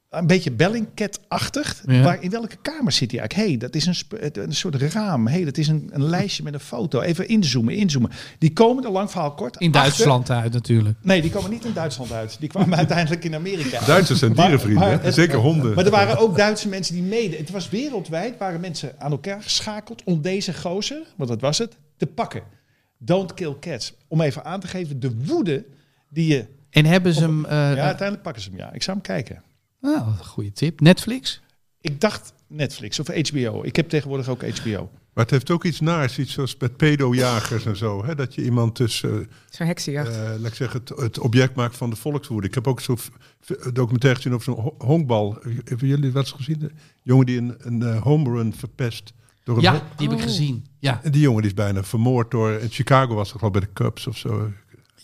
[0.09, 1.83] een beetje Bellingcat-achtig.
[1.85, 2.01] Ja.
[2.01, 3.49] Waar, in welke kamer zit hij eigenlijk?
[3.49, 3.95] hey, dat is een,
[4.43, 5.27] een soort raam.
[5.27, 7.01] hey, dat is een, een lijstje met een foto.
[7.01, 8.11] Even inzoomen, inzoomen.
[8.37, 10.97] Die komen er lang verhaal kort In achter- Duitsland uit natuurlijk.
[11.01, 12.37] Nee, die komen niet in Duitsland uit.
[12.39, 13.77] Die kwamen uiteindelijk in Amerika.
[13.77, 13.87] uit.
[13.87, 14.79] Duitsers zijn dierenvrienden.
[14.89, 15.05] maar hè?
[15.05, 15.73] het- Zeker honden.
[15.75, 17.35] Maar er waren ook Duitse mensen die mede.
[17.37, 21.77] Het was wereldwijd, waren mensen aan elkaar geschakeld om deze gozer, want dat was het,
[21.97, 22.41] te pakken.
[22.99, 23.93] Don't kill cats.
[24.07, 25.65] Om even aan te geven de woede
[26.09, 26.45] die je...
[26.69, 27.45] En hebben ze hem...
[27.45, 28.73] eh, ja, uiteindelijk pakken ze hem, ja.
[28.73, 29.41] Ik zou hem kijken.
[29.81, 30.79] Nou, goede tip.
[30.79, 31.41] Netflix?
[31.81, 33.63] Ik dacht Netflix of HBO.
[33.63, 34.89] Ik heb tegenwoordig ook HBO.
[35.13, 36.19] Maar het heeft ook iets naars.
[36.19, 38.05] Iets zoals met pedojagers en zo.
[38.05, 38.15] Hè?
[38.15, 39.27] Dat je iemand eh, Zo'n
[39.67, 40.15] heksenjacht.
[40.15, 42.47] eh, laat ik zeggen, het, het object maakt van de volkswoede.
[42.47, 42.97] Ik heb ook zo'n
[43.73, 45.37] documentaire gezien over zo'n ho- honkbal.
[45.63, 46.71] Hebben jullie wat eens gezien?
[47.03, 49.13] Jongen die een, een eh, home run verpest.
[49.43, 50.65] Door een Ja, die heb ik gezien.
[50.79, 50.99] Ja.
[51.03, 52.51] En die jongen die is bijna vermoord door...
[52.51, 54.51] In Chicago was het al bij de Cubs of zo.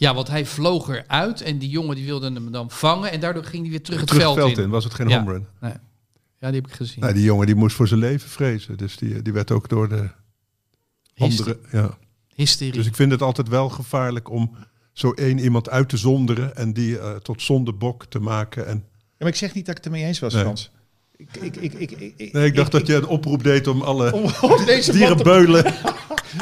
[0.04, 3.12] Ja, want hij vloog eruit en die jongen die wilde hem dan vangen.
[3.12, 4.64] En daardoor ging hij weer terug het Terug veld, het veld in.
[4.64, 5.18] in, was het geen Ja.
[5.20, 5.45] home run.
[5.62, 5.74] Nee.
[6.39, 6.99] Ja, die heb ik gezien.
[6.99, 8.78] Nou, die jongen die moest voor zijn leven vrezen.
[8.78, 10.10] Dus die, die werd ook door de
[11.14, 11.78] Hyster- andere...
[11.78, 11.97] Ja.
[12.36, 12.74] Hysterie.
[12.74, 14.56] Dus ik vind het altijd wel gevaarlijk om
[14.93, 16.56] zo één iemand uit te zonderen...
[16.56, 18.68] en die eh, tot zondebok te maken.
[18.68, 20.43] En, Ja, maar ik zeg niet dat ik het ermee eens was, Nee.
[20.43, 20.72] Frans.
[21.16, 24.14] Ik, ik, ik, ik, ik, nee, ik dacht dat je een oproep deed om alle
[24.14, 25.74] Om, om deze dierenbeulen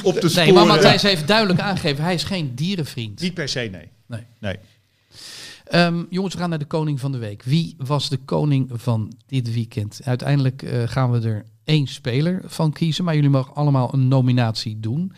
[0.03, 0.45] op te sporen.
[0.45, 3.21] nee, maar Matthijs heeft duidelijk aangegeven, hij is geen dierenvriend.
[3.21, 3.89] Niet per se, nee.
[4.05, 4.25] Nee.
[4.39, 4.57] Nee.
[5.71, 7.43] Ehm, jongens, we gaan naar de koning van de week.
[7.43, 9.99] Wie was de koning van dit weekend?
[10.03, 14.79] Uiteindelijk eh, gaan we er één speler van kiezen, maar jullie mogen allemaal een nominatie
[14.79, 15.13] doen.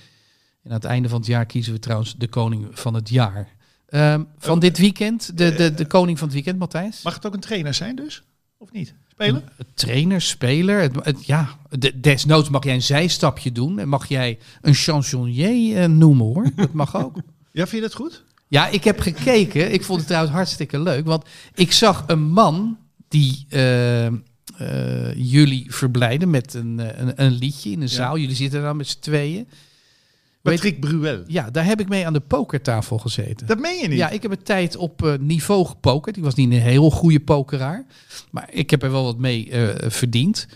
[0.64, 3.56] En aan het einde van het jaar kiezen we trouwens de koning van het jaar.
[3.88, 7.02] Ehm, van dit weekend, de, de, de koning van het weekend, Matthijs?
[7.02, 8.24] Mag het ook een trainer zijn dus?
[8.58, 8.94] Of niet?
[9.14, 9.44] Spelen?
[9.58, 10.80] Een trainer, speler.
[10.82, 13.80] Het, het- ja, de, desnoods mag jij een zijstapje doen.
[13.80, 16.50] En mag jij een chansonnier eh, noemen hoor.
[16.56, 17.16] Dat mag ook.
[17.52, 18.24] Ja, vind je dat goed?
[18.48, 19.74] Ja, ik heb gekeken.
[19.74, 21.06] Ik vond het trouwens hartstikke leuk.
[21.06, 24.14] Want ik zag een man die eh, eh,
[25.16, 28.18] jullie verblijden met een, een, een liedje in een zaal.
[28.18, 29.48] Jullie zitten dan met z'n tweeën.
[30.44, 31.24] Patrick Bruel.
[31.28, 33.48] Ja, daar heb ik mee aan de pokertafel gezeten.
[33.48, 33.98] Dat meen je niet?
[33.98, 36.18] Ja, ik heb een tijd op eh, niveau gepokerd.
[36.18, 37.86] Ik was niet een heel goede pokeraar.
[38.32, 40.48] Maar ik heb er wel wat mee eh, verdiend.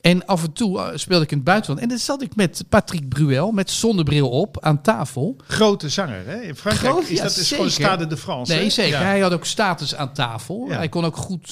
[0.00, 1.80] En af en toe eh, speelde ik in het buitenland.
[1.80, 5.36] En dan zat ik met Patrick Bruel, met zonnebril op, aan tafel.
[5.46, 6.40] Grote zanger, hè?
[6.40, 7.84] In Frankrijk Groot, is ja, dat is gewoon zeker.
[7.84, 8.52] Stade de France.
[8.52, 8.70] Nee, hè?
[8.70, 8.98] zeker.
[8.98, 9.04] Ja.
[9.04, 10.66] Hij had ook status aan tafel.
[10.68, 10.76] Ja.
[10.76, 11.50] Hij kon ook goed,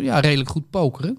[0.00, 1.18] ja, redelijk goed pokeren.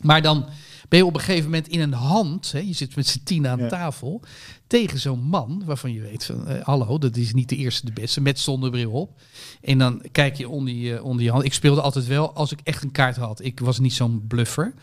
[0.00, 0.46] Maar dan
[0.88, 3.46] ben je op een gegeven moment in een hand, hè, je zit met z'n tien
[3.48, 3.68] aan Ja.
[3.68, 4.22] tafel,
[4.70, 7.92] tegen zo'n man waarvan je weet van, eh, hallo, dat is niet de eerste de
[7.92, 9.20] beste, met zonnebril op.
[9.60, 11.44] En dan kijk je onder je, onder je hand.
[11.44, 13.44] Ik speelde altijd wel als ik echt een kaart had.
[13.44, 14.74] Ik was niet zo'n bluffer.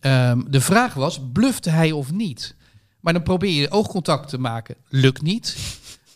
[0.00, 2.54] Ehm, de vraag was, blufte hij of niet?
[3.00, 4.76] Maar dan probeer je oogcontact te maken.
[4.88, 5.56] Lukt niet.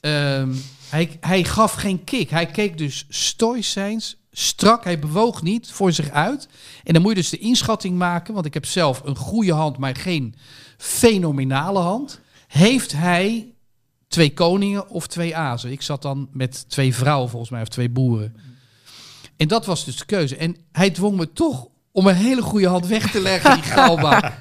[0.01, 0.55] Ehm,
[0.89, 2.31] hij, hij gaf geen kick.
[2.31, 4.85] Hij keek dus stoïcijns, strak.
[4.85, 6.49] Hij bewoog niet voor zich uit.
[6.85, 8.35] En dan moet je dus de inschatting maken.
[8.35, 10.35] Want ik heb zelf een goede hand, maar geen
[10.77, 12.21] fenomenale hand.
[12.53, 13.55] Heeft hij
[14.09, 15.71] twee koningen of twee azen?
[15.71, 18.37] Ik zat dan met twee vrouwen volgens mij, of twee boeren.
[19.37, 20.37] En dat was dus de keuze.
[20.37, 24.33] En hij dwong me toch om een hele goede hand weg te leggen, die galbak.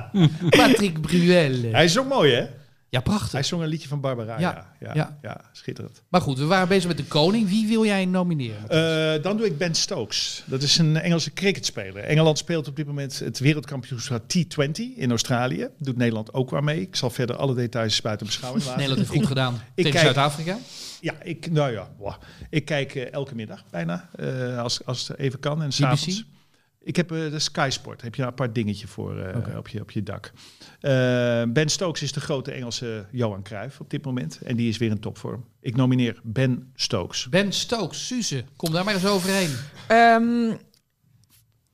[0.56, 1.72] Patrick Bruel.
[1.72, 2.46] Hij is ook mooi, hè?
[2.90, 3.32] Ja, prachtig.
[3.32, 4.38] Hij zong een liedje van Barbara.
[4.38, 6.02] Ja, Ja, ja, schitterend.
[6.08, 7.48] Maar goed, we waren bezig met de koning.
[7.48, 8.68] Wie wil jij nomineren?
[8.68, 10.42] Eh, dan doe ik Ben Stokes.
[10.46, 12.02] Dat is een Engelse cricketspeler.
[12.02, 15.68] Engeland speelt op dit moment het wereldkampioenschap T20 in Australië.
[15.78, 16.80] Doet Nederland ook waar mee.
[16.80, 18.80] Ik zal verder alle details buiten beschouwing laten.
[18.80, 20.58] Nederland heeft goed gedaan ik tegen Zuid-Afrika.
[21.00, 21.88] Ja, ik, nou ja,
[22.50, 25.62] ik kijk eh, elke middag bijna, eh, als, als het even kan.
[25.62, 26.22] En BBC?
[26.82, 29.80] Ik heb eh, de Sky Sport, heb je een apart dingetje voor eh, op, je,
[29.80, 30.32] op je dak.
[30.80, 34.38] Eh, ben Stokes is de grote Engelse Johan Cruijff op dit moment.
[34.44, 35.44] En die is weer in topvorm.
[35.60, 37.28] Ik nomineer Ben Stokes.
[37.28, 39.50] Ben Stokes, Suze, kom daar maar eens overheen.
[39.86, 40.52] Ehm,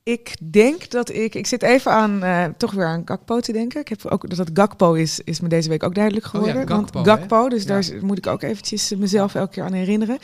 [0.03, 1.35] ik denk dat ik...
[1.35, 3.81] Ik zit even aan, eh, toch weer aan Gakpo te denken.
[3.81, 6.39] Ik heb ook, dat het Gakpo is, is me deze week ook duidelijk Oh ja,
[6.39, 6.67] geworden.
[6.67, 7.67] Gakpo, want Gakpo, dus Ja.
[7.67, 10.17] daar moet ik ook eventjes mezelf elke keer aan herinneren.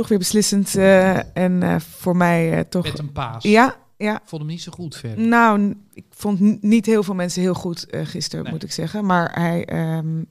[0.00, 0.74] Toch weer beslissend.
[0.74, 2.84] eh, en eh, voor mij eh, toch...
[2.84, 3.42] Met een paas.
[3.42, 4.14] Ja, ja.
[4.14, 5.26] Ik vond hem niet zo goed verder.
[5.26, 8.52] Nou, ik vond niet heel veel mensen heel goed gisteren, Nee.
[8.52, 9.04] moet ik zeggen.
[9.04, 10.22] Maar hij, ehm,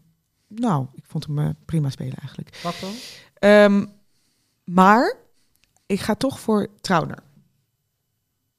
[0.47, 2.55] nou, ik vond hem prima spelen eigenlijk.
[2.55, 2.87] Gakpo?
[3.33, 3.85] Ehm,
[4.63, 5.17] maar
[5.85, 7.23] ik ga toch voor Trauner.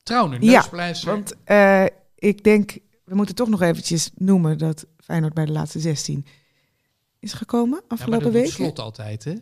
[0.03, 0.65] Trauner, Ja.
[1.05, 1.35] Want
[2.15, 6.27] ik denk, we moeten toch nog eventjes noemen dat Feyenoord bij de laatste 16
[7.19, 8.53] is gekomen ja, maar afgelopen dat doet week.
[8.53, 9.35] Slot altijd, hè?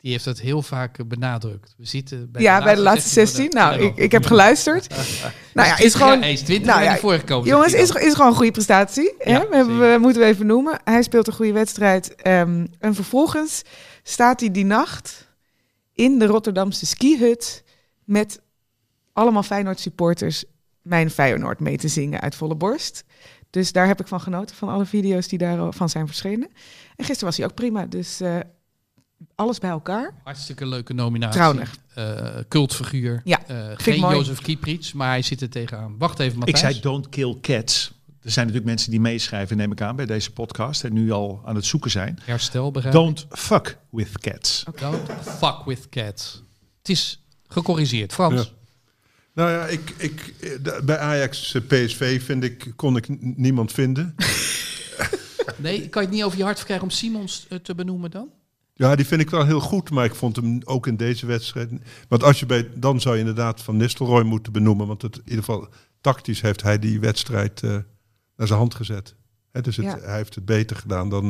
[0.00, 1.74] Die heeft dat heel vaak eh, benadrukt.
[1.76, 3.48] We zitten bij ja, bij de laatste 16.
[3.48, 4.94] Nou, ik, ik heb geluisterd.
[5.54, 6.20] nou ja, is gewoon.
[6.20, 7.48] Hij is 20 nou ja, voorgekomen.
[7.48, 9.14] Jongens, zegt is, is gewoon een goede prestatie.
[9.18, 9.30] Hè?
[9.30, 10.80] Ja, we hebben, we moeten we even noemen.
[10.84, 12.14] Hij speelt een goede wedstrijd.
[12.14, 13.62] ehm, en vervolgens
[14.02, 15.28] staat hij die nacht
[15.92, 17.64] in de Rotterdamse skihut
[18.04, 18.40] met
[19.12, 20.44] allemaal Feyenoord supporters
[20.82, 23.04] mijn Feyenoord mee te zingen uit volle borst.
[23.50, 26.48] Dus daar heb ik van genoten, van alle video's die daarvan zijn verschenen.
[26.96, 28.38] En gisteren was hij ook prima, dus eh,
[29.34, 30.14] alles bij elkaar.
[30.24, 31.40] Hartstikke leuke nominatie.
[31.40, 31.70] Trauner.
[31.94, 33.20] Eh, cultfiguur.
[33.24, 34.00] Ja, Eh, ik geen.
[34.00, 35.94] Jozef Kieprits, maar hij zit er tegenaan.
[35.98, 36.60] Wacht even, Ik Matthijs.
[36.60, 37.92] zei don't kill cats.
[38.22, 40.84] Er zijn natuurlijk mensen die meeschrijven, neem ik aan, bij deze podcast.
[40.84, 42.18] En nu al aan het zoeken zijn.
[42.22, 43.00] Herstel, begrijp ik.
[43.00, 44.64] Don't fuck with cats.
[44.80, 46.42] Don't fuck with cats.
[46.78, 48.12] Het is gecorrigeerd.
[48.12, 48.34] Frans.
[48.42, 48.48] Ja.
[49.34, 53.06] Nou ja, ik, ik, eh, bij Ajax PSV vind ik, kon ik
[53.36, 54.14] niemand vinden.
[55.56, 58.28] Nee, kan je het niet over je hart verkrijgen om Simons te benoemen dan?
[58.80, 61.70] Ja, die vind ik wel heel goed, maar ik vond hem ook in deze wedstrijd.
[62.08, 64.86] Want als je bij, dan zou je inderdaad Van Nistelrooy moeten benoemen.
[64.86, 65.68] Want het, in ieder geval
[66.00, 67.70] tactisch heeft hij die wedstrijd eh,
[68.36, 69.14] naar zijn hand gezet.
[69.52, 69.98] Dus het, Ja.
[70.00, 71.28] hij heeft het beter gedaan dan, eh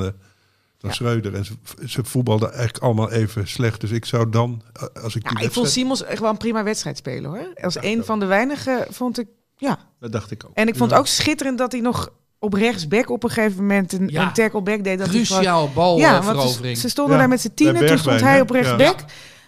[0.79, 0.93] dan Ja.
[0.93, 1.35] Schreuder.
[1.35, 1.53] En ze,
[1.87, 3.81] ze voetbalden eigenlijk allemaal even slecht.
[3.81, 5.69] Dus ik zou dan, eh, als ik die Ja, ik vond.
[5.69, 7.53] Simons echt wel een prima wedstrijd spelen hoor.
[7.63, 9.79] Als een van de weinigen vond ik, ja.
[10.01, 10.55] Dat dacht ik ook.
[10.55, 10.99] En ik vond Ja.
[10.99, 14.23] ook schitterend dat hij nog op rechtsback op een gegeven moment een, Ja.
[14.27, 14.99] een tackle back deed.
[14.99, 16.37] Dat hij gewoon- Cruciaal Ja, balverovering.
[16.37, 17.87] want ze, ze stonden Ja, daar met z'n tienen.
[17.87, 18.99] Toen stond hij op rechtsback.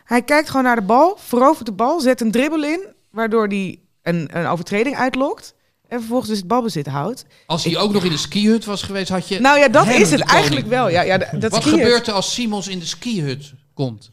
[0.05, 3.79] Hij kijkt gewoon naar de bal, verovert de bal, zet een dribbel in, waardoor hij
[4.03, 5.55] een, een overtreding uitlokt.
[5.89, 7.25] En vervolgens dus het balbezit houdt.
[7.47, 9.41] Als hij ook nog in de skihut was geweest, had je.
[9.41, 10.89] Nou ja, dat is het eigenlijk wel.
[10.89, 14.11] Ja, ja, dat Wat gebeurt er als Simons in de skihut komt?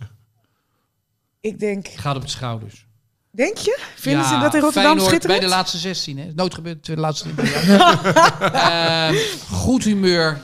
[1.42, 2.88] Ik denk, Gaat op de schouders.
[3.32, 3.80] Denk je?
[3.96, 5.40] Vinden Ja, ze dat in Rotterdam Feyenoord schitterend?
[5.40, 6.32] Bij de laatste 16, hè?
[6.36, 8.04] Nooit gebeurd, de laatste 20 jaar.
[9.10, 9.16] Ehm,
[9.50, 10.42] goed humeur.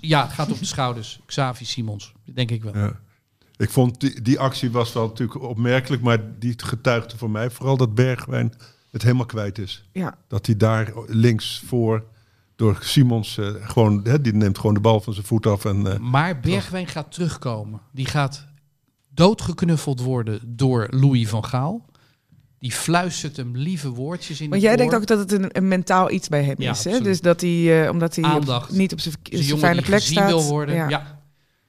[0.00, 1.20] Ja, gaat op de schouders.
[1.26, 2.76] Xavi Simons, denk ik wel.
[2.76, 2.98] Ja.
[3.56, 7.76] Ik vond die, die actie was wel natuurlijk opmerkelijk, maar die getuigde voor mij vooral
[7.76, 8.52] dat Bergwijn
[8.90, 9.88] het helemaal kwijt is.
[9.92, 10.14] Ja.
[10.28, 12.04] Dat hij daar links voor
[12.56, 15.92] door Simons eh, gewoon, hè, die neemt gewoon de bal van zijn voet af en
[15.92, 17.80] eh, Maar Bergwijn gaat terugkomen.
[17.92, 18.46] Die gaat
[19.14, 21.88] doodgeknuffeld worden door Louis van Gaal.
[22.60, 26.10] Die fluistert hem lieve woordjes in Want jij denkt ook dat het een, een mentaal
[26.10, 26.84] iets bij hem Ja, is.
[26.84, 27.00] Hè?
[27.00, 29.14] Dus dat hij, eh, omdat hij op- niet op zijn
[29.58, 30.28] fijne die plek staat.
[30.28, 30.74] wil worden.
[30.74, 30.88] Ja.
[30.88, 31.22] Ja.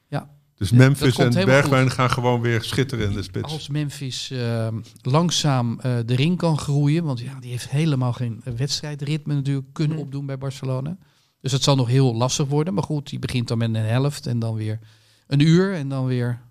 [0.08, 0.30] Ja.
[0.56, 1.94] dus Memphis en Bergwijn goed.
[1.94, 3.52] gaan gewoon weer schitteren in de spits.
[3.54, 4.68] Als Memphis eh,
[5.02, 9.98] langzaam eh erin kan groeien, want ja, die heeft helemaal geen eh, wedstrijdritme natuurlijk kunnen
[9.98, 10.04] Hm.
[10.04, 10.98] opdoen bij Barcelona.
[11.42, 12.74] Dus het zal nog heel lastig worden.
[12.74, 14.80] Maar goed, die begint dan met een helft en dan weer
[15.28, 16.42] een uur en dan weer...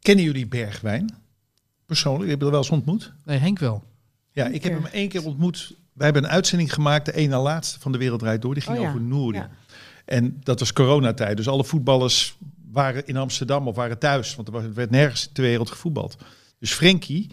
[0.00, 1.14] Kennen jullie Bergwijn?
[1.88, 3.12] Persoonlijk, heb je er wel eens ontmoet?
[3.24, 3.84] Nee, Henk wel.
[4.32, 5.76] Ja, ik heb hem één keer ontmoet.
[5.92, 8.54] Wij hebben een uitzending gemaakt, de ene na laatste van de Wereld Draait Door.
[8.54, 9.36] Die ging Oh ja, over Nouri.
[9.38, 9.50] ja.
[10.04, 11.36] En dat was coronatijd.
[11.36, 12.36] Dus alle voetballers
[12.70, 14.34] waren in Amsterdam of waren thuis.
[14.36, 16.16] Want er er werd nergens ter wereld gevoetbald.
[16.58, 17.30] Dus Frenkie,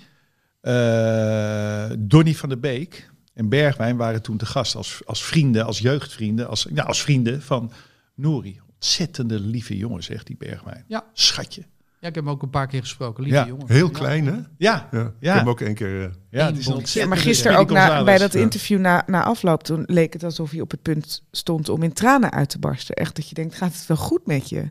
[0.62, 4.76] eh Donny van der Beek en Bergwijn waren toen te gast.
[4.76, 6.48] Als, als vrienden, als jeugdvrienden.
[6.48, 7.72] Als, ja, als vrienden van
[8.16, 8.60] Nouri.
[8.74, 10.84] Ontzettende lieve jongen, zegt die Bergwijn.
[10.88, 11.06] Ja.
[11.14, 11.64] Schatje.
[12.06, 13.24] Ja, ik heb hem ook een paar keer gesproken.
[13.24, 13.66] Lieve Ja, jongen.
[13.68, 13.92] Heel Ja.
[14.00, 14.32] klein, hè?
[14.34, 15.08] Ja, Ja, Ja.
[15.08, 16.04] ik heb hem ook één keer...
[16.04, 16.58] eh, ja het
[16.96, 18.40] is maar gisteren ook na, bij dat ja.
[18.40, 21.94] interview na, na afloop, toen leek het alsof hij op het punt stond om in
[21.94, 22.96] tranen uit te barsten.
[22.96, 24.70] Echt dat je denkt, gaat het wel goed met je?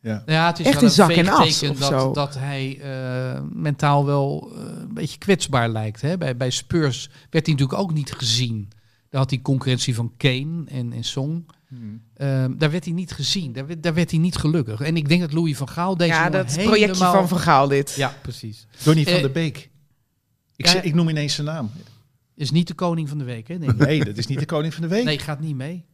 [0.00, 0.22] Ja.
[0.26, 2.12] Ja, het is Echt wel een zak en as of dat, zo.
[2.12, 6.00] dat hij eh, mentaal wel eh, een beetje kwetsbaar lijkt.
[6.00, 6.18] Hè?
[6.18, 8.68] Bij, bij Spurs werd hij natuurlijk ook niet gezien.
[9.08, 11.46] Daar had hij concurrentie van Kane en, en Song.
[11.68, 12.02] Hmm.
[12.14, 13.52] Ehm, daar werd hij niet gezien.
[13.52, 14.80] Daar, werd- daar werd hij niet gelukkig.
[14.80, 17.94] En ik denk dat Louis van Gaal deze ja, dat projectje van Van Gaal dit.
[17.96, 18.66] Ja, precies.
[18.84, 19.70] Donny van Eh, der Beek.
[20.56, 21.70] Ik, ja, ik noem ineens zijn naam.
[22.34, 23.54] Is niet de koning van de week, hè?
[23.58, 25.04] Nee, dat is niet de koning van de week.
[25.04, 25.84] Nee, gaat niet mee.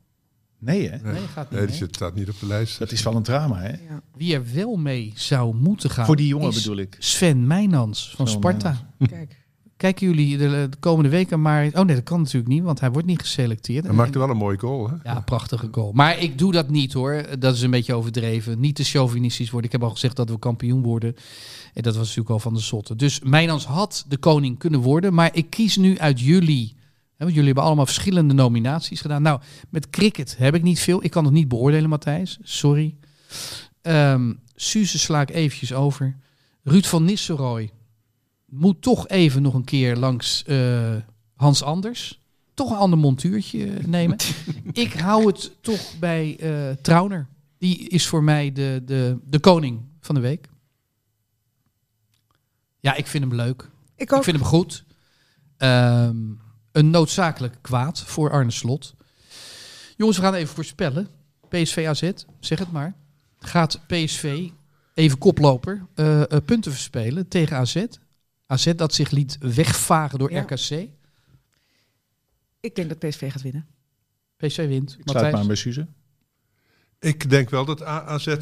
[0.58, 0.96] Nee, hè?
[1.12, 1.76] Nee, gaat niet Nee, die mee.
[1.76, 2.78] zit, staat niet op de lijst.
[2.78, 3.68] Dat is wel een drama, hè?
[3.68, 4.02] Ja.
[4.16, 6.06] Wie er wel mee zou moeten gaan.
[6.06, 6.96] Voor die jongen bedoel ik.
[6.98, 8.90] Sven Mijnans van Sven Sparta.
[9.06, 9.42] Kijk.
[9.76, 11.66] Kijken jullie de, de komende weken maar...
[11.66, 13.84] Oh nee, dat kan natuurlijk niet, want hij wordt niet geselecteerd.
[13.84, 14.94] Hij maakte wel een mooie goal, hè?
[15.10, 15.92] Ja, prachtige goal.
[15.92, 17.24] Maar ik doe dat niet hoor.
[17.38, 18.60] Dat is een beetje overdreven.
[18.60, 19.70] Niet te chauvinistisch worden.
[19.70, 21.14] Ik heb al gezegd dat we kampioen worden.
[21.74, 22.96] En dat was natuurlijk al van de zotte.
[22.96, 25.14] Dus Mijnans had de koning kunnen worden.
[25.14, 26.74] Maar ik kies nu uit jullie.
[26.76, 29.22] Hè, want jullie hebben allemaal verschillende nominaties gedaan.
[29.22, 31.04] Nou, met cricket heb ik niet veel.
[31.04, 32.38] Ik kan het niet beoordelen, Matthijs.
[32.42, 32.94] Sorry.
[33.82, 36.16] Ehm Suze sla ik eventjes over.
[36.62, 37.70] Ruud van Nistelrooy
[38.46, 40.96] moet toch even nog een keer langs eh,
[41.34, 42.22] Hans Anders.
[42.54, 44.18] Toch een ander montuurtje eh, nemen.
[44.72, 47.26] ik hou het toch bij eh Trauner.
[47.58, 50.48] Die is voor mij de, de, de koning van de week.
[52.80, 53.70] Ja, ik vind hem leuk.
[53.96, 54.18] Ik ook.
[54.18, 54.84] Ik vind hem goed.
[55.56, 56.16] Ehm,
[56.72, 58.94] een noodzakelijk kwaad voor Arne Slot.
[59.96, 61.08] Jongens, we gaan even voorspellen.
[61.48, 62.94] PSV AZ, zeg het maar.
[63.38, 64.48] Gaat PSV,
[64.94, 65.86] even koploper,
[66.44, 67.84] punten verspelen tegen AZ.
[68.46, 70.40] AZ dat zich liet wegvagen door Ja.
[70.40, 70.88] RKC.
[72.60, 73.66] Ik denk dat PSV gaat winnen.
[74.36, 74.96] PSV wint.
[74.98, 75.86] Ik sluit aan bij Suze.
[76.98, 78.36] Ik denk wel dat AZ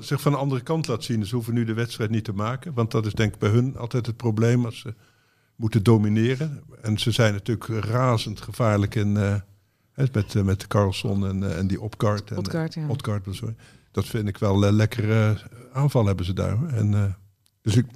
[0.00, 1.20] zich van de andere kant laat zien.
[1.20, 2.74] Dus ze hoeven nu de wedstrijd niet te maken.
[2.74, 4.94] Want dat is denk ik bij hun altijd het probleem als ze
[5.56, 6.62] moeten domineren.
[6.82, 9.36] En ze zijn natuurlijk razend gevaarlijk in, eh,
[9.96, 12.88] hè, met, eh, met Carlson en, eh, en die ja.
[12.88, 13.54] Odgaard, sorry.
[13.90, 15.38] Dat vind ik wel een lekkere
[15.72, 16.68] aanval hebben ze daar.
[16.68, 17.12] En, eh,
[17.62, 17.86] dus ik,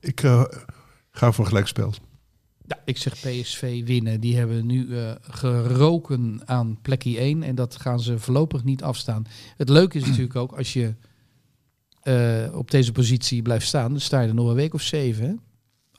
[0.00, 0.22] ik
[1.10, 1.94] ga voor gelijkspel.
[2.66, 4.20] Ja, ik zeg PSV winnen.
[4.20, 9.26] Die hebben nu eh, geroken aan plekje 1 en dat gaan ze voorlopig niet afstaan.
[9.56, 10.94] Het leuke is natuurlijk ook als je
[12.02, 15.40] eh, op deze positie blijft staan, dan sta je er nog een week of zeven.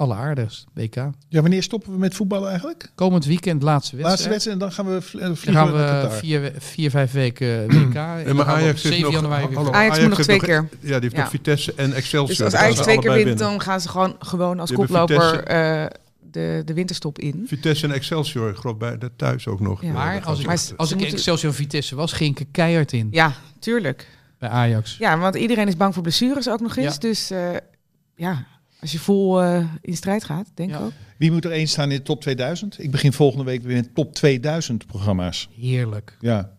[0.02, 0.96] Alleraardigst, WK.
[1.30, 2.92] Ja, wanneer stoppen we met voetballen eigenlijk?
[2.96, 4.30] Komend weekend laatste wedstrijd.
[4.30, 5.74] Laatste wedstrijd en dan gaan we eh, Dan vliegen gaan
[6.10, 7.96] we vier, vier, vijf weken WK.
[7.96, 9.72] En En dan maar gaan we op Ajax heeft 7 nog, januari hallo.
[9.72, 10.68] Ajax moet nog twee nog- keer.
[10.80, 11.20] Ja, die heeft Ja.
[11.22, 12.38] nog Vitesse en Excelsior.
[12.38, 13.38] Dus als Ajax twee keer wint, winnen.
[13.38, 15.86] dan gaan ze gewoon, gewoon als koploper eh,
[16.32, 17.44] de, de winterstop in.
[17.48, 19.82] Vitesse en Excelsior, ik geloof bij de thuis ook nog.
[19.82, 19.92] Ja.
[19.92, 23.34] Maar als ik, als ik moeten- Excelsior Vitesse was, ging ik er keihard in Ja,
[23.60, 24.08] tuurlijk.
[24.40, 24.96] bij Ajax.
[25.00, 26.94] Ja, want iedereen is bang voor blessures ook nog eens.
[26.94, 27.00] Ja.
[27.00, 27.40] Dus eh,
[28.16, 28.46] ja,
[28.82, 30.82] als je vol eh, in strijd gaat, denk ik Ja.
[30.84, 30.92] ook.
[31.18, 32.84] Wie moet er één staan in de top 2000?
[32.84, 35.50] Ik begin volgende week weer met top 2000 programma's.
[35.56, 36.18] Heerlijk.
[36.20, 36.52] Ja,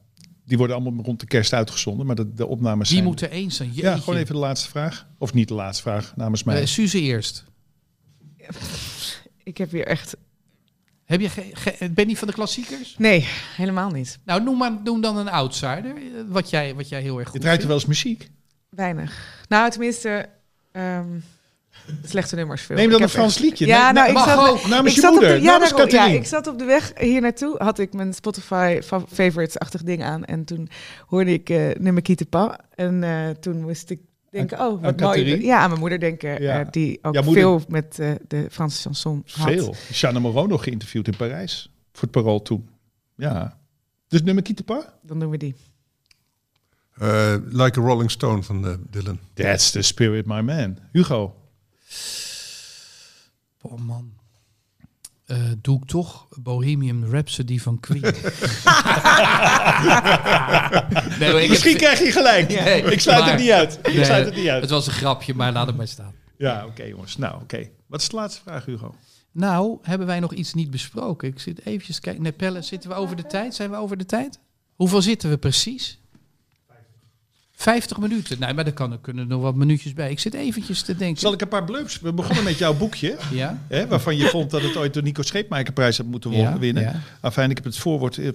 [0.44, 3.08] die worden allemaal rond de kerst uitgezonden, maar de, de opnames Wie zijn...
[3.08, 3.70] moet er eens zijn?
[3.74, 5.06] Ja, gewoon even de laatste vraag.
[5.18, 6.60] Of niet de laatste vraag, namens mij.
[6.60, 7.44] Uh, Suze eerst.
[9.42, 10.16] Ik heb weer echt...
[11.04, 12.94] Heb je ge- ben je niet van de klassiekers?
[12.98, 14.18] Nee, helemaal niet.
[14.24, 15.96] Nou, noem, maar, noem dan een outsider.
[15.96, 18.30] eh, Wat jij, wat jij heel erg goed Je draait er wel eens muziek.
[18.70, 19.44] Weinig.
[19.48, 20.28] Nou, tenminste...
[20.72, 21.06] ehm,
[22.04, 22.76] Slechte nummers veel.
[22.76, 23.66] Neem dan Ik een Frans echt- liedje.
[23.66, 24.66] Ja, nou, ik zat, ook.
[24.68, 25.36] Namens ik je zat op moeder.
[25.36, 26.20] de, ja, Namens daarom- ja, Catherine.
[26.22, 30.24] ik zat op de weg hier naartoe, had ik mijn Spotify fa- favorites-achtig ding aan.
[30.24, 30.68] En toen
[31.06, 32.54] hoorde ik uh, Nummer Quitte Pas.
[32.74, 35.44] En uh, toen moest ik denken, oh, wat mooi.
[35.44, 36.60] Ja, aan mijn moeder denken, Ja.
[36.60, 39.48] uh, die ook veel met uh, de Franse chanson had.
[39.48, 39.74] Veel.
[39.92, 41.70] Jeanne Moreau nog geïnterviewd in Parijs.
[41.92, 42.68] Voor het parool toen.
[43.16, 43.58] Ja.
[44.08, 44.84] Dus nummer Quitte Pas?
[45.02, 45.54] Dan doen we die.
[47.02, 49.18] Uh, like a Rolling Stone van uh, Dylan.
[49.34, 50.78] That's the spirit, my man.
[50.92, 51.34] Hugo.
[53.60, 54.12] Oh man.
[55.26, 58.00] Uh, doe ik toch Bohemian Rhapsody van Queen.
[58.02, 58.12] nee,
[61.32, 61.80] maar Misschien heb...
[61.80, 62.48] krijg je gelijk.
[62.48, 63.78] Nee, ik sluit maar, het niet uit.
[63.82, 64.60] Ik nee, sluit het niet uit.
[64.60, 66.14] Het was een grapje, maar laat het maar staan.
[66.38, 67.16] Ja, oké okay, jongens.
[67.16, 67.42] Nou, oké.
[67.42, 67.72] Okay.
[67.86, 68.94] Wat is de laatste vraag, Hugo?
[69.32, 71.28] Nou, hebben wij nog iets niet besproken?
[71.28, 72.22] Ik zit eventjes kijken.
[72.22, 73.54] Nee, Pelle, zitten we over de tijd?
[73.54, 74.38] Zijn we over de tijd?
[74.74, 76.01] Hoeveel zitten we precies?
[77.62, 78.38] 50 minuten.
[78.38, 80.10] Nee, maar daar kan, kunnen er nog wat minuutjes bij.
[80.10, 81.20] Ik zit eventjes te denken.
[81.20, 82.00] Zal ik een paar blurps?
[82.00, 83.16] We begonnen met jouw boekje.
[83.32, 83.58] ja.
[83.68, 86.82] Hè, waarvan je vond dat het ooit de Nico Scheepmakerprijs had moeten ja, winnen.
[86.82, 87.00] Ja.
[87.20, 88.30] Enfin, ik heb het voorwoord uh,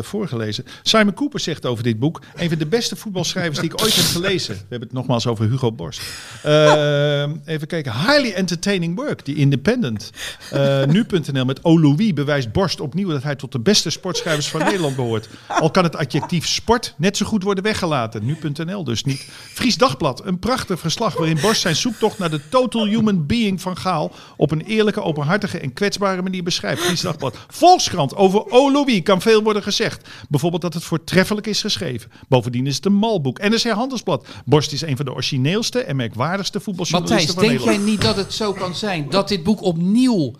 [0.00, 0.64] voorgelezen.
[0.82, 2.22] Simon Cooper zegt over dit boek...
[2.34, 4.54] een van de beste voetbalschrijvers die ik ooit heb gelezen.
[4.54, 6.00] We hebben het nogmaals over Hugo Borst.
[6.46, 7.92] Uh, even kijken.
[7.92, 9.20] Highly entertaining work.
[9.20, 10.10] The Independent.
[10.54, 11.80] Uh, Nu.nl met O.
[11.80, 13.08] Louis bewijst Borst opnieuw...
[13.08, 15.28] dat hij tot de beste sportschrijvers van Nederland behoort.
[15.46, 18.24] Al kan het adjectief sport net zo goed worden weggelaten.
[18.24, 19.26] Nu.nl dus niet.
[19.52, 23.76] Fries Dagblad, een prachtig verslag waarin Borst zijn zoektocht naar de total human being van
[23.76, 26.82] Gaal op een eerlijke, openhartige en kwetsbare manier beschrijft.
[26.82, 27.36] Fries Dagblad.
[27.48, 28.72] Volkskrant, over O.
[28.72, 30.08] Louis kan veel worden gezegd.
[30.28, 32.10] Bijvoorbeeld dat het voortreffelijk is geschreven.
[32.28, 33.38] Bovendien is het een malboek.
[33.38, 34.26] NRC Handelsblad.
[34.44, 37.86] Borst is een van de origineelste en merkwaardigste voetbaljournalisten Matthijs, van denk Nederland.
[37.86, 40.34] jij niet dat het zo kan zijn dat dit boek opnieuw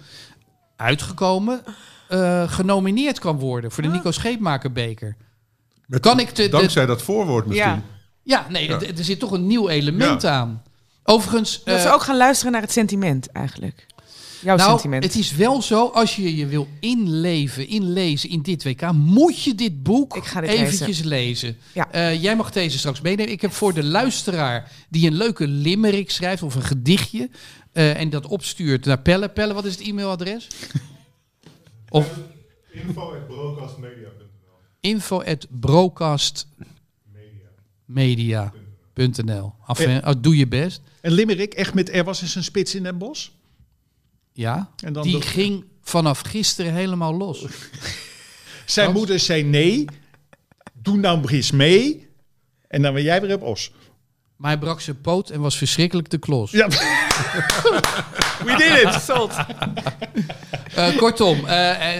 [0.77, 1.63] uitgekomen
[2.11, 5.17] uh, genomineerd kan worden voor de Nico Scheepmakerbeker?
[5.87, 7.71] Met, kan ik de, dankzij de, dat voorwoord misschien.
[7.71, 7.83] Ja.
[8.27, 8.81] Ja, nee, ja.
[8.81, 10.31] er zit toch een nieuw element ja.
[10.31, 10.63] aan.
[11.03, 11.63] Overigens...
[11.65, 13.87] Dat uh, ze ook gaan luisteren naar het sentiment eigenlijk.
[14.41, 15.05] Jouw nou, sentiment.
[15.05, 19.55] het is wel zo, als je je wil inleven, inlezen in dit WK, moet je
[19.55, 21.07] dit boek Ik ga dit eventjes lezen.
[21.07, 21.57] lezen.
[21.73, 21.89] Ja.
[21.95, 23.33] Uh, jij mag deze straks meenemen.
[23.33, 27.31] Ik heb voor de luisteraar die een leuke limerick schrijft of een gedichtje
[27.73, 29.29] uh, en dat opstuurt naar Pelle.
[29.29, 30.49] Pelle, wat is het e-mailadres?
[31.89, 32.09] of
[34.81, 36.47] info at broadcast
[37.87, 39.55] media.nl.
[39.67, 40.81] Oh, doe je best.
[41.01, 43.29] En Limerick, echt met er was eens een spits in Den Bosch?
[44.33, 45.27] Ja, en dan die de...
[45.27, 47.45] ging vanaf gisteren helemaal los.
[48.67, 48.97] Zijn Wat?
[48.97, 49.85] moeder zei nee,
[50.73, 52.09] doe nou eens mee.
[52.69, 53.73] En dan ben jij weer op os.
[54.37, 56.51] Maar hij brak zijn poot en was verschrikkelijk te klos.
[56.51, 56.69] Ja.
[58.47, 59.03] We did it!
[59.03, 59.33] Sold.
[60.77, 61.51] Uh, kortom, uh,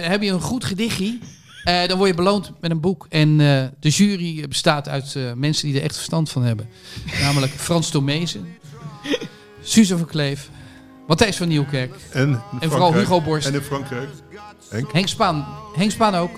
[0.07, 1.19] heb je een goed gedichtje...
[1.67, 3.05] Uh, dan word je beloond met een boek.
[3.09, 6.69] En uh, de jury bestaat uit uh, mensen die er echt verstand van hebben.
[7.21, 8.47] Namelijk Frans Tomezen,
[9.61, 10.49] Suze van Kleef,
[11.07, 13.47] Matthijs van Nieuwkerk en, en vooral Hugo Borst.
[13.47, 14.09] En in Frankrijk.
[14.69, 15.45] Henk, Henk Spaan.
[15.75, 16.31] Henk Spaan ook.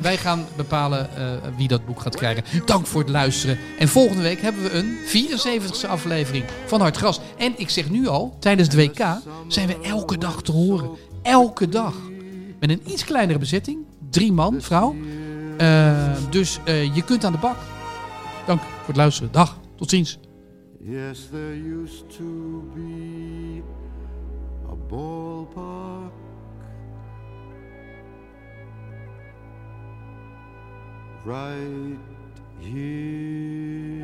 [0.00, 1.08] wij gaan bepalen
[1.56, 2.44] wie dat boek gaat krijgen.
[2.64, 3.58] Dank voor het luisteren.
[3.78, 7.20] En volgende week hebben we een 74e aflevering van Hartgras.
[7.38, 9.06] En ik zeg nu al, tijdens het WK
[9.48, 10.90] zijn we elke dag te horen.
[11.22, 11.94] Elke dag.
[12.60, 13.78] Met een iets kleinere bezetting
[14.14, 14.94] drie man, vrouw.
[15.60, 17.56] Uh, dus uh, je kunt aan de bak.
[18.46, 19.32] Dank voor het luisteren.
[19.32, 20.18] Dag, tot ziens.
[20.80, 23.62] Yes, there used to be
[24.70, 24.74] a
[31.24, 31.98] right
[32.60, 34.03] here.